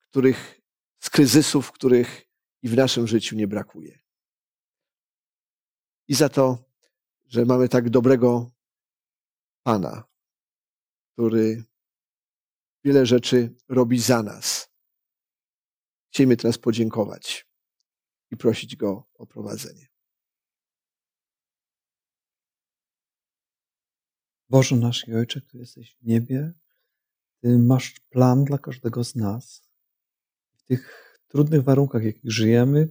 których, 0.00 0.60
z 0.98 1.10
kryzysów, 1.10 1.72
których 1.72 2.25
i 2.62 2.68
w 2.68 2.76
naszym 2.76 3.06
życiu 3.06 3.36
nie 3.36 3.48
brakuje. 3.48 3.98
I 6.08 6.14
za 6.14 6.28
to, 6.28 6.64
że 7.26 7.44
mamy 7.44 7.68
tak 7.68 7.90
dobrego 7.90 8.50
Pana, 9.62 10.04
który 11.12 11.64
wiele 12.84 13.06
rzeczy 13.06 13.54
robi 13.68 13.98
za 14.00 14.22
nas. 14.22 14.70
Chcielibyśmy 16.08 16.36
teraz 16.36 16.58
podziękować 16.58 17.46
i 18.30 18.36
prosić 18.36 18.76
Go 18.76 19.08
o 19.14 19.26
prowadzenie. 19.26 19.86
Boże 24.48 24.76
nasz 24.76 25.08
i 25.08 25.14
Ojcze, 25.14 25.40
który 25.40 25.60
jesteś 25.60 25.96
w 25.96 26.02
niebie, 26.02 26.52
Ty 27.40 27.58
masz 27.58 28.00
plan 28.10 28.44
dla 28.44 28.58
każdego 28.58 29.04
z 29.04 29.14
nas. 29.14 29.68
W 30.56 30.62
tych 30.62 31.05
trudnych 31.36 31.62
warunkach, 31.62 32.02
w 32.02 32.04
jakich 32.04 32.32
żyjemy, 32.32 32.88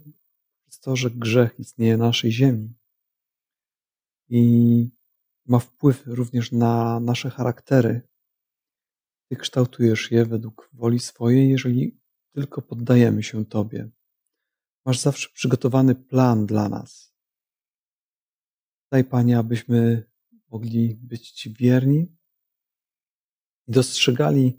jest 0.68 0.84
to, 0.84 0.96
że 0.96 1.10
grzech 1.10 1.60
istnieje 1.60 1.98
na 1.98 2.06
naszej 2.06 2.32
ziemi. 2.32 2.74
I 4.30 4.90
ma 5.46 5.60
wpływ 5.60 6.04
również 6.06 6.52
na 6.52 7.00
nasze 7.00 7.30
charaktery. 7.30 8.02
Ty 9.30 9.36
kształtujesz 9.36 10.12
je 10.12 10.26
według 10.26 10.70
woli 10.74 11.00
swojej, 11.00 11.50
jeżeli 11.50 12.00
tylko 12.32 12.62
poddajemy 12.62 13.24
się 13.24 13.46
Tobie. 13.46 13.90
Masz 14.86 15.00
zawsze 15.00 15.30
przygotowany 15.34 15.96
plan 15.96 16.46
dla 16.46 16.70
nas. 16.70 17.14
Daj, 18.92 19.04
Panie, 19.04 19.38
abyśmy 19.38 20.04
mogli 20.52 20.96
być 20.96 21.32
Ci 21.32 21.54
wierni 21.54 22.18
i 23.68 23.72
dostrzegali 23.72 24.58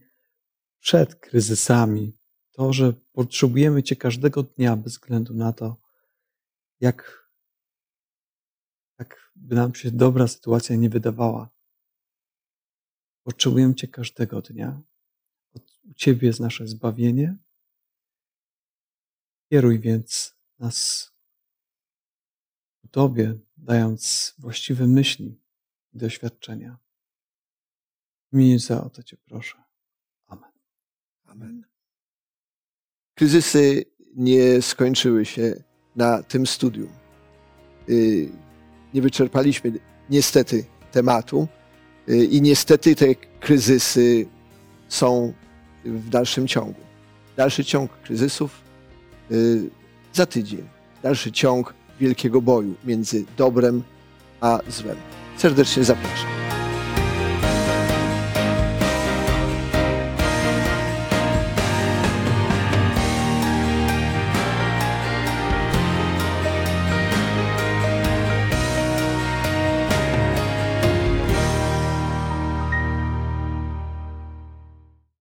przed 0.81 1.15
kryzysami 1.15 2.13
to, 2.51 2.73
że 2.73 3.06
potrzebujemy 3.17 3.83
Cię 3.83 3.97
każdego 3.97 4.43
dnia 4.43 4.77
bez 4.77 4.93
względu 4.93 5.35
na 5.35 5.53
to, 5.53 5.77
jak, 6.81 7.29
jak 8.99 9.33
by 9.37 9.55
nam 9.55 9.75
się 9.75 9.91
dobra 9.91 10.29
sytuacja 10.29 10.77
nie 10.77 10.91
wydawała. 10.91 11.51
Potrzebujemy 13.23 13.75
Cię 13.75 13.89
każdego 13.89 14.43
dnia. 14.43 14.83
U 15.85 15.95
Ciebie 15.95 16.29
jest 16.29 16.41
nasze 16.41 16.67
zbawienie. 16.67 17.37
Kieruj 19.51 19.81
więc 19.81 20.37
nas 20.59 21.11
ku 22.81 22.89
Tobie, 22.89 23.39
dając 23.57 24.35
właściwe 24.39 24.87
myśli 24.87 25.41
i 25.93 25.99
doświadczenia. 25.99 26.79
W 28.33 28.35
imieniu 28.35 28.59
za 28.59 28.85
o 28.85 28.91
to 28.91 29.03
Cię 29.03 29.17
proszę. 29.17 29.63
Amen. 30.27 30.53
Amen. 31.25 31.76
Kryzysy 33.17 33.85
nie 34.17 34.63
skończyły 34.63 35.25
się 35.25 35.55
na 35.97 36.23
tym 36.23 36.47
studium. 36.47 36.89
Y, 37.89 38.29
nie 38.95 39.03
wyczerpaliśmy 39.03 39.73
niestety 40.11 40.65
tematu 40.93 41.49
y, 42.09 42.25
i 42.25 42.43
niestety 42.43 42.95
te 42.95 43.15
kryzysy 43.15 44.27
są 44.89 45.33
w 45.85 46.09
dalszym 46.09 46.49
ciągu. 46.49 46.81
Dalszy 47.37 47.65
ciąg 47.65 47.91
kryzysów 48.03 48.61
y, 49.31 49.71
za 50.13 50.27
tydzień. 50.27 50.69
Dalszy 51.03 51.33
ciąg 51.33 51.75
wielkiego 52.01 52.43
boju 52.43 52.75
między 52.85 53.25
dobrem 53.37 53.83
a 54.41 54.61
złem. 54.69 54.97
Serdecznie 55.37 55.85
zapraszam. 55.85 56.56